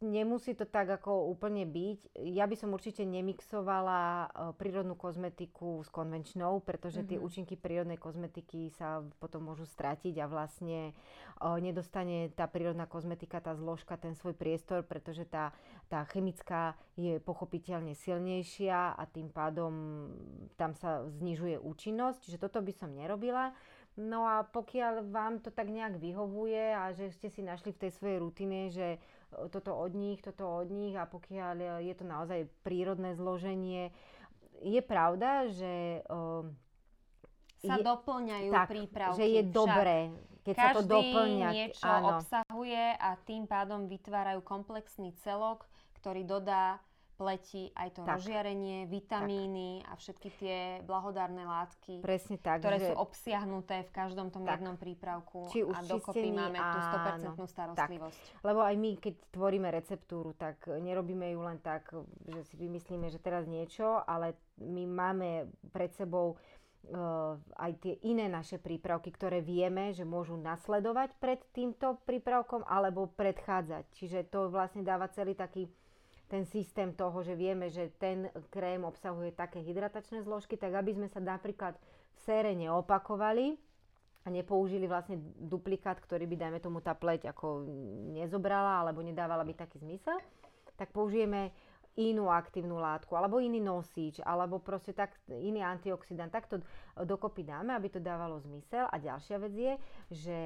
[0.00, 2.24] nemusí to tak ako úplne byť.
[2.32, 4.26] Ja by som určite nemixovala e,
[4.56, 7.10] prírodnú kozmetiku s konvenčnou, pretože mm-hmm.
[7.12, 7.24] tie mhm.
[7.24, 10.96] účinky prírodnej kozmetiky sa potom môžu stratiť a vlastne
[11.40, 15.52] uh, nedostane tá prírodná kozmetika, tá zložka, ten svoj priestor, pretože tá,
[15.90, 20.06] tá chemická je pochopiteľne silnejšia a tým pádom
[20.54, 22.18] tam sa znižuje účinnosť.
[22.22, 23.50] Čiže toto by som nerobila.
[23.98, 27.90] No a pokiaľ vám to tak nejak vyhovuje a že ste si našli v tej
[27.98, 29.02] svojej rutine, že
[29.50, 33.90] toto od nich, toto od nich a pokiaľ je to naozaj prírodné zloženie,
[34.62, 36.46] je pravda, že uh,
[37.60, 39.16] sa je, doplňajú tak, prípravky.
[39.18, 39.98] že je dobré,
[40.44, 41.48] keď sa to doplňa.
[41.52, 42.08] niečo áno.
[42.16, 45.68] obsahuje a tým pádom vytvárajú komplexný celok,
[46.00, 46.80] ktorý dodá
[47.20, 48.16] pleti, aj to tak.
[48.16, 49.88] rozžiarenie, vitamíny tak.
[49.92, 50.56] a všetky tie
[50.88, 52.88] blahodárne látky, Presne tak, ktoré že...
[52.88, 54.56] sú obsiahnuté v každom tom tak.
[54.56, 56.78] jednom prípravku Či už a dokopy máme tú
[57.36, 58.24] 100% starostlivosť.
[58.24, 58.44] Tak.
[58.48, 61.92] Lebo aj my, keď tvoríme receptúru, tak nerobíme ju len tak,
[62.24, 65.28] že si vymyslíme, že teraz niečo, ale my máme
[65.68, 66.40] pred sebou
[66.80, 73.04] Uh, aj tie iné naše prípravky, ktoré vieme, že môžu nasledovať pred týmto prípravkom alebo
[73.20, 73.84] predchádzať.
[73.92, 75.68] Čiže to vlastne dáva celý taký
[76.30, 81.10] ten systém toho, že vieme, že ten krém obsahuje také hydratačné zložky, tak aby sme
[81.10, 81.74] sa napríklad
[82.14, 83.58] v sére neopakovali
[84.22, 87.66] a nepoužili vlastne duplikát, ktorý by, dajme tomu, tá pleť ako
[88.14, 90.22] nezobrala alebo nedávala by taký zmysel,
[90.78, 91.50] tak použijeme
[91.98, 96.30] inú aktívnu látku, alebo iný nosič, alebo proste tak, iný antioxidant.
[96.30, 96.56] Tak to
[97.02, 98.86] dokopy dáme, aby to dávalo zmysel.
[98.86, 99.72] A ďalšia vec je,
[100.14, 100.38] že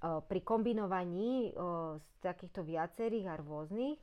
[0.00, 1.50] pri kombinovaní
[1.98, 3.98] z takýchto viacerých a rôznych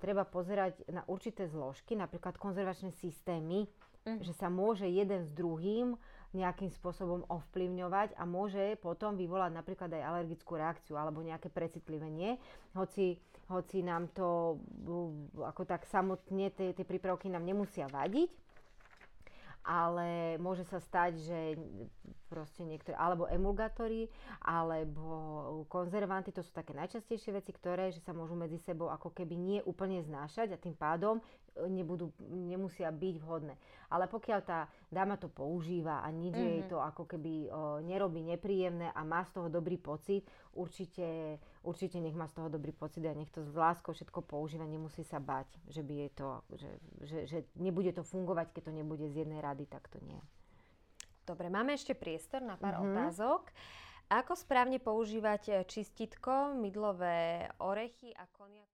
[0.00, 3.68] treba pozerať na určité zložky, napríklad konzervačné systémy,
[4.08, 4.24] mm.
[4.24, 5.96] že sa môže jeden s druhým
[6.34, 12.42] nejakým spôsobom ovplyvňovať a môže potom vyvolať napríklad aj alergickú reakciu alebo nejaké precitlivenie,
[12.74, 14.58] hoci, hoci nám to
[15.38, 18.43] ako tak samotne tie, tie prípravky nám nemusia vadiť,
[19.64, 21.38] ale môže sa stať, že
[22.28, 24.12] proste niektoré, alebo emulgátory,
[24.44, 29.34] alebo konzervanty, to sú také najčastejšie veci, ktoré že sa môžu medzi sebou ako keby
[29.34, 31.24] nie úplne znášať a tým pádom
[31.70, 33.54] nebudú, nemusia byť vhodné.
[33.90, 36.50] Ale pokiaľ tá dáma to používa a nič mm-hmm.
[36.50, 36.70] jej mhm.
[36.70, 42.18] to ako keby o, nerobí nepríjemné a má z toho dobrý pocit, určite, určite nech
[42.18, 45.46] má z toho dobrý pocit a nech to s láskou všetko používa, nemusí sa bať,
[45.70, 46.28] že by je to,
[46.58, 46.70] že,
[47.06, 50.18] že, že nebude to fungovať, keď to nebude z jednej rady, tak to nie.
[51.24, 52.92] Dobre, máme ešte priestor na pár mm-hmm.
[52.92, 53.48] otázok.
[54.12, 58.73] Ako správne používať čistitko, mydlové orechy a koniak?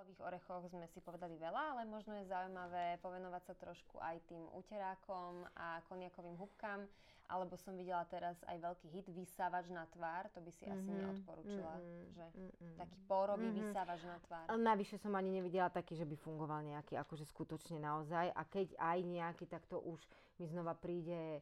[0.00, 4.40] Mydlových orechoch sme si povedali veľa, ale možno je zaujímavé povenovať sa trošku aj tým
[4.56, 6.88] uterákom a koniakovým hubkám,
[7.30, 10.74] alebo som videla teraz aj veľký hit vysávač na tvár, to by si mm-hmm.
[10.74, 12.10] asi mhm, neodporúčila, mm-hmm.
[12.10, 12.76] že mm-hmm.
[12.76, 13.62] taký pórový mm-hmm.
[13.70, 14.44] vysávač na tvár.
[14.50, 18.34] Navyše som ani nevidela taký, že by fungoval nejaký, akože skutočne naozaj.
[18.34, 20.02] A keď aj nejaký, tak to už
[20.42, 21.40] mi znova príde, e,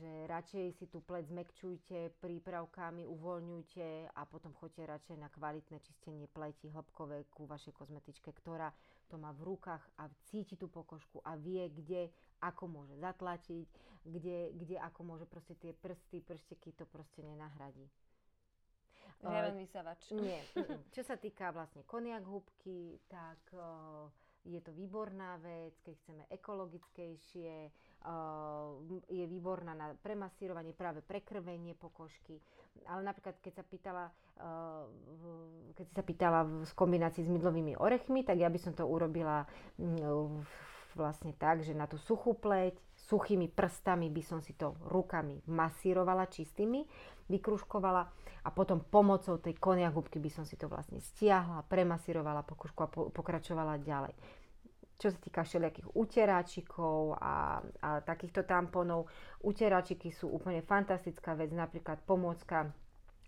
[0.00, 6.26] že radšej si tú pleť zmekčujte prípravkami, uvoľňujte a potom choďte radšej na kvalitné čistenie
[6.32, 8.72] pleti hĺbkové ku vašej kozmetičke, ktorá
[9.08, 12.08] to má v rukách a cíti tú pokožku a vie, kde,
[12.40, 13.68] ako môže zatlačiť,
[14.04, 17.88] kde, kde ako môže proste tie prsty, pršteky to proste nenahradí.
[19.24, 20.00] Žiaden vysávač.
[20.12, 20.44] Nie.
[20.92, 24.12] Čo sa týka vlastne koniak húbky, tak uh,
[24.44, 27.72] je to výborná vec, keď chceme ekologickejšie,
[28.04, 28.76] uh,
[29.08, 32.36] je výborná na premasírovanie, práve prekrvenie pokožky.
[32.84, 34.04] Ale napríklad, keď sa pýtala,
[34.42, 34.84] uh,
[35.78, 40.28] keď sa pýtala v kombinácii s mydlovými orechmi, tak ja by som to urobila uh,
[40.94, 42.78] vlastne tak, že na tú suchú pleť,
[43.10, 46.86] suchými prstami by som si to rukami masírovala čistými,
[47.28, 48.02] vykruškovala
[48.44, 52.88] a potom pomocou tej konia gubky by som si to vlastne stiahla, premasírovala pokušku a
[52.88, 54.14] po, pokračovala ďalej.
[55.04, 59.04] Čo sa týka všelijakých uteráčikov a, a takýchto tamponov,
[59.44, 62.72] uteráčiky sú úplne fantastická vec, napríklad pomôcka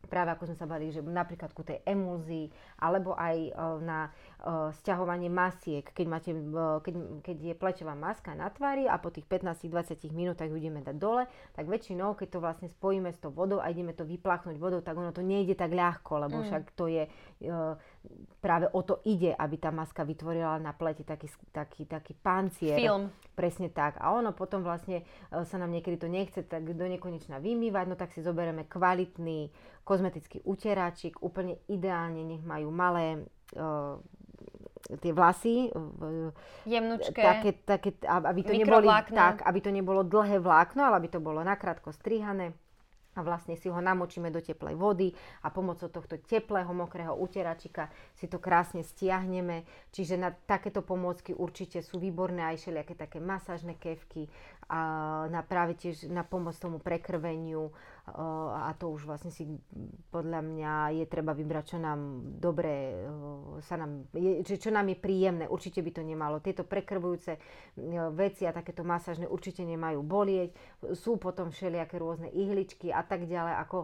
[0.09, 2.49] práve ako sme sa bavili, že napríklad ku tej emulzii,
[2.81, 3.51] alebo aj e,
[3.85, 4.09] na
[4.47, 6.95] stiahovanie masiek, keď, máte, uh, keď,
[7.27, 11.27] keď je plečová maska na tvári a po tých 15-20 minútach ju ideme dať dole,
[11.53, 14.95] tak väčšinou, keď to vlastne spojíme s tou vodou a ideme to vyplachnúť vodou, tak
[14.95, 16.45] ono to nejde tak ľahko, lebo mm.
[16.47, 17.05] však to je,
[17.51, 17.75] uh,
[18.39, 22.79] práve o to ide, aby tá maska vytvorila na pleti taký, taký, taký pancier.
[22.79, 23.11] Film.
[23.35, 23.99] Presne tak.
[23.99, 28.15] A ono potom vlastne sa nám niekedy to nechce tak do nekonečna vymývať, no tak
[28.15, 29.51] si zoberieme kvalitný
[29.83, 33.27] kozmetický uteráčik, úplne ideálne, nech majú malé
[34.87, 35.71] tie vlasy.
[36.67, 37.23] Jemnučké.
[37.23, 41.43] Také, také, aby to, neboli, tak, aby to nebolo dlhé vlákno, ale aby to bolo
[41.43, 42.55] nakrátko strihané
[43.17, 45.09] a vlastne si ho namočíme do teplej vody
[45.43, 49.65] a pomocou tohto teplého, mokrého uteračika si to krásne stiahneme.
[49.91, 54.29] Čiže na takéto pomôcky určite sú výborné aj všelijaké také masážne kevky
[54.69, 54.79] a
[55.33, 57.73] na práve tiež na pomoc tomu prekrveniu
[58.07, 59.43] a to už vlastne si
[60.15, 63.03] podľa mňa je treba vybrať, čo nám dobre
[63.67, 65.51] sa nám, je, čo nám je príjemné.
[65.51, 66.39] Určite by to nemalo.
[66.39, 67.35] Tieto prekrvujúce
[68.15, 70.55] veci a takéto masážne určite nemajú bolieť.
[70.95, 73.55] Sú potom všelijaké rôzne ihličky a tak ďalej.
[73.67, 73.79] Ako,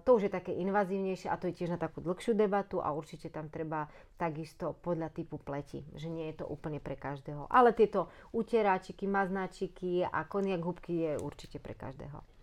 [0.00, 3.28] to už je také invazívnejšie a to je tiež na takú dlhšiu debatu a určite
[3.28, 7.44] tam treba takisto podľa typu pleti, že nie je to úplne pre každého.
[7.52, 12.33] Ale tieto uteráčiky, maznáčiky a koniak hubky je určite pre každého.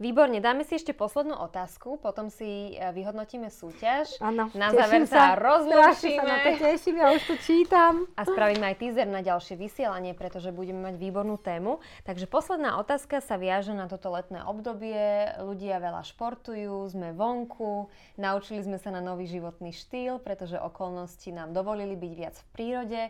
[0.00, 4.16] Výborne, dáme si ešte poslednú otázku, potom si e, vyhodnotíme súťaž.
[4.24, 6.16] Áno, Na záver sa, sa rozlúčime.
[6.16, 8.08] sa na to teším, ja už to čítam.
[8.16, 11.84] A spravíme aj teaser na ďalšie vysielanie, pretože budeme mať výbornú tému.
[12.08, 15.36] Takže posledná otázka sa viaže na toto letné obdobie.
[15.36, 21.52] Ľudia veľa športujú, sme vonku, naučili sme sa na nový životný štýl, pretože okolnosti nám
[21.52, 23.02] dovolili byť viac v prírode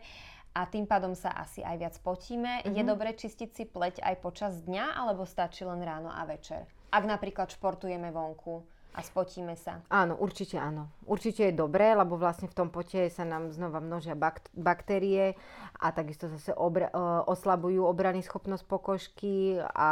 [0.59, 2.67] a tým pádom sa asi aj viac potíme.
[2.67, 2.75] Mm-hmm.
[2.75, 2.91] Je mhm.
[2.91, 6.67] dobre čistiť si pleť aj počas dňa, alebo stačí len ráno a večer?
[6.91, 9.79] Ak napríklad športujeme vonku a spotíme sa.
[9.87, 10.91] Áno, určite áno.
[11.07, 15.39] Určite je dobré, lebo vlastne v tom pote sa nám znova množia bak- baktérie
[15.79, 16.91] a takisto zase obra-
[17.31, 19.91] oslabujú obrany schopnosť pokožky a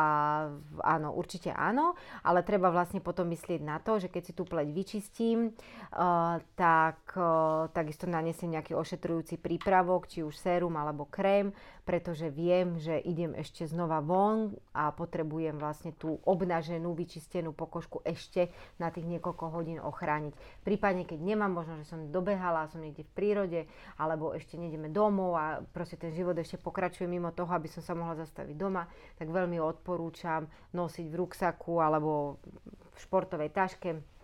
[0.82, 1.94] áno, určite áno,
[2.26, 5.54] ale treba vlastne potom myslieť na to, že keď si tú pleť vyčistím,
[5.94, 11.54] uh, tak uh, takisto nanesiem nejaký ošetrujúci prípravok, či už sérum alebo krém,
[11.88, 18.52] pretože viem, že idem ešte znova von a potrebujem vlastne tú obnaženú, vyčistenú pokožku ešte
[18.76, 20.36] na tých niekoľko hodín ochrániť.
[20.68, 23.60] Prípadne, keď nemám, možno, že som dobehala, som niekde v prírode,
[23.96, 27.96] alebo ešte nejdeme domov a proste ten život ešte pokračuje mimo toho, aby som sa
[27.96, 28.84] mohla zastaviť doma,
[29.16, 30.44] tak veľmi odporúčam
[30.76, 32.36] nosiť v ruksaku alebo
[32.92, 34.17] v športovej taške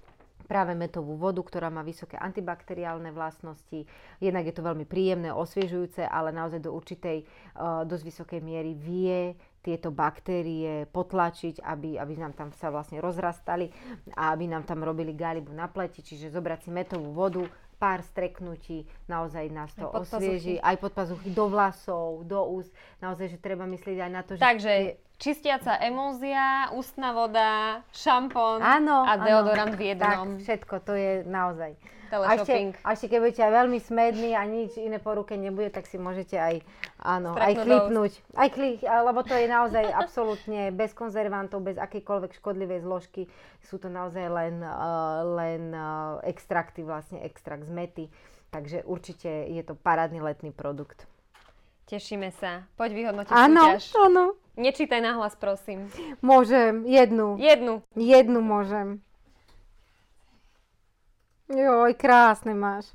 [0.44, 3.88] práve metovú vodu, ktorá má vysoké antibakteriálne vlastnosti.
[4.20, 9.34] Jednak je to veľmi príjemné, osviežujúce, ale naozaj do určitej, uh, dosť vysokej miery vie
[9.64, 13.72] tieto baktérie potlačiť, aby, aby nám tam sa vlastne rozrastali
[14.12, 16.04] a aby nám tam robili galibu na pleti.
[16.04, 17.48] Čiže zobrať si metovú vodu,
[17.80, 22.70] pár streknutí naozaj nás to aj osvieži, aj pod pazuchy, do vlasov, do úst.
[23.00, 24.40] Naozaj, že treba myslieť aj na to, že...
[24.40, 24.72] Takže
[25.18, 30.26] čistiaca emúzia, ústna voda, šampón áno, a deodorant áno, v jednom.
[30.36, 31.72] Tak, všetko, to je naozaj.
[32.14, 35.66] A ešte, a ešte keď budete aj veľmi smední a nič iné po ruke nebude,
[35.74, 36.62] tak si môžete aj,
[37.02, 38.12] áno, aj klipnúť.
[38.38, 43.26] Aj klik, lebo to je naozaj absolútne bez konzervantov, bez akejkoľvek škodlivej zložky.
[43.66, 48.04] Sú to naozaj len, uh, len uh, extrakty, vlastne extrakt z mety.
[48.54, 51.10] Takže určite je to parádny letný produkt.
[51.90, 52.62] Tešíme sa.
[52.78, 53.84] Poď vyhodnotiť áno, súťaž.
[53.98, 54.24] Áno,
[54.54, 55.90] Nečítaj nahlas, prosím.
[56.22, 57.34] Môžem, jednu.
[57.42, 57.82] Jednu.
[57.98, 59.02] Jednu môžem.
[61.50, 62.94] Joj, krásne máš.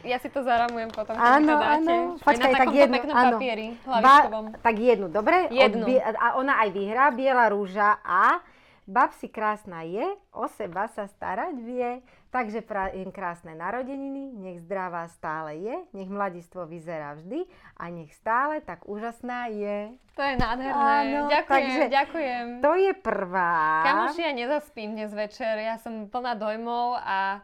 [0.00, 1.92] Ja si to zaramujem potom, keď áno, to dáte.
[1.92, 3.36] Áno, Počkaj, tak jednu, áno.
[3.36, 4.16] papieri, Ba,
[4.64, 5.52] tak jednu, dobre?
[5.52, 5.84] Jednu.
[5.84, 8.40] Od, a ona aj vyhrá, biela rúža a
[8.88, 10.02] Babsi krásna je,
[10.32, 12.00] o seba sa starať vie,
[12.30, 18.62] takže prajem krásne narodeniny, nech zdravá stále je, nech mladistvo vyzerá vždy a nech stále
[18.62, 19.94] tak úžasná je.
[20.14, 20.78] To je nádherné.
[20.78, 22.44] Áno, ďakujem, takže ďakujem.
[22.62, 23.82] To je prvá.
[23.82, 27.42] Kamoši, ja nezaspím dnes večer, ja som plná dojmov a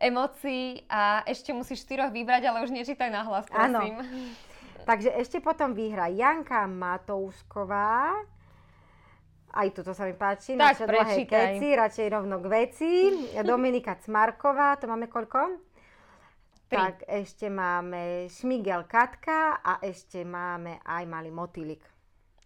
[0.00, 4.00] emócií a ešte musíš štyroch vybrať, ale už nečítaj nahlas, prosím.
[4.00, 4.48] Áno.
[4.88, 8.16] Takže ešte potom vyhra Janka Matousková,
[9.50, 12.92] aj toto sa mi páči, tak, naše dlhé keci, radšej rovno k veci.
[13.50, 15.58] Dominika Cmarková, to máme koľko?
[16.70, 16.78] Tri.
[16.78, 21.82] Tak ešte máme Šmigel Katka a ešte máme aj malý motýlik.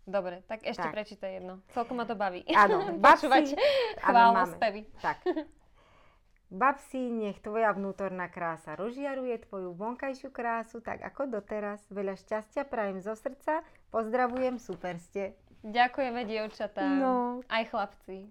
[0.05, 0.93] Dobre, tak ešte tak.
[0.93, 1.65] prečítaj jedno.
[1.73, 2.45] Celkom ma to baví.
[2.53, 3.57] Áno, babsi.
[4.01, 4.89] Chválno spevy.
[5.01, 5.25] Tak.
[6.55, 11.83] Babsi, nech tvoja vnútorná krása rozžiaruje tvoju vonkajšiu krásu, tak ako doteraz.
[11.91, 13.67] Veľa šťastia prajem zo srdca.
[13.91, 15.35] Pozdravujem, super ste.
[15.65, 16.85] Ďakujeme, dievčatá.
[16.85, 17.41] No.
[17.49, 18.29] Aj chlapci.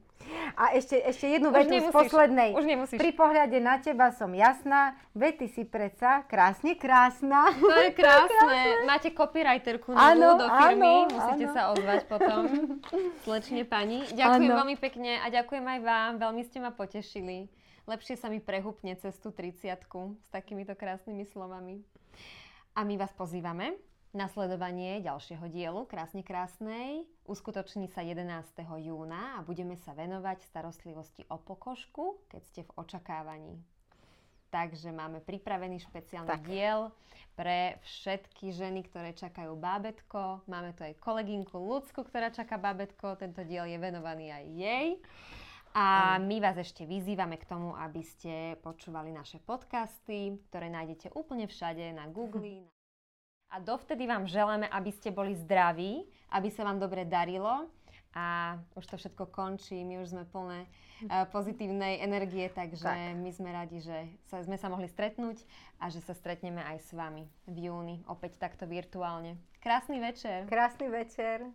[0.53, 2.53] A ešte, ešte jednu vetu z poslednej.
[2.53, 3.01] Už nemusíš.
[3.01, 7.49] Pri pohľade na teba som jasná, vety si predsa krásne krásna.
[7.57, 8.85] To je krásne.
[8.85, 11.55] Máte copywriterku novú do firmy, áno, musíte áno.
[11.57, 12.41] sa ozvať potom.
[13.25, 14.05] Slečne pani.
[14.13, 14.59] Ďakujem áno.
[14.63, 17.49] veľmi pekne a ďakujem aj vám, veľmi ste ma potešili.
[17.89, 19.73] Lepšie sa mi prehupne cez tú 30
[20.21, 21.81] s takýmito krásnymi slovami.
[22.77, 28.45] A my vás pozývame Nasledovanie ďalšieho dielu Krásne krásnej uskutoční sa 11.
[28.61, 33.57] júna a budeme sa venovať starostlivosti o pokožku, keď ste v očakávaní.
[34.53, 36.45] Takže máme pripravený špeciálny tak.
[36.45, 36.93] diel
[37.33, 40.45] pre všetky ženy, ktoré čakajú bábetko.
[40.45, 43.17] Máme tu aj kolegynku Lucku, ktorá čaká bábetko.
[43.17, 44.87] Tento diel je venovaný aj jej.
[45.73, 51.49] A my vás ešte vyzývame k tomu, aby ste počúvali naše podcasty, ktoré nájdete úplne
[51.49, 52.69] všade na Google,
[53.53, 56.01] a dovtedy vám želáme, aby ste boli zdraví,
[56.33, 57.69] aby sa vám dobre darilo
[58.17, 62.97] a už to všetko končí, my už sme plné uh, pozitívnej energie, takže tak.
[63.13, 65.45] my sme radi, že sa, sme sa mohli stretnúť
[65.77, 69.37] a že sa stretneme aj s vami v júni, opäť takto virtuálne.
[69.61, 70.49] Krásny večer.
[70.49, 71.45] Krásny večer.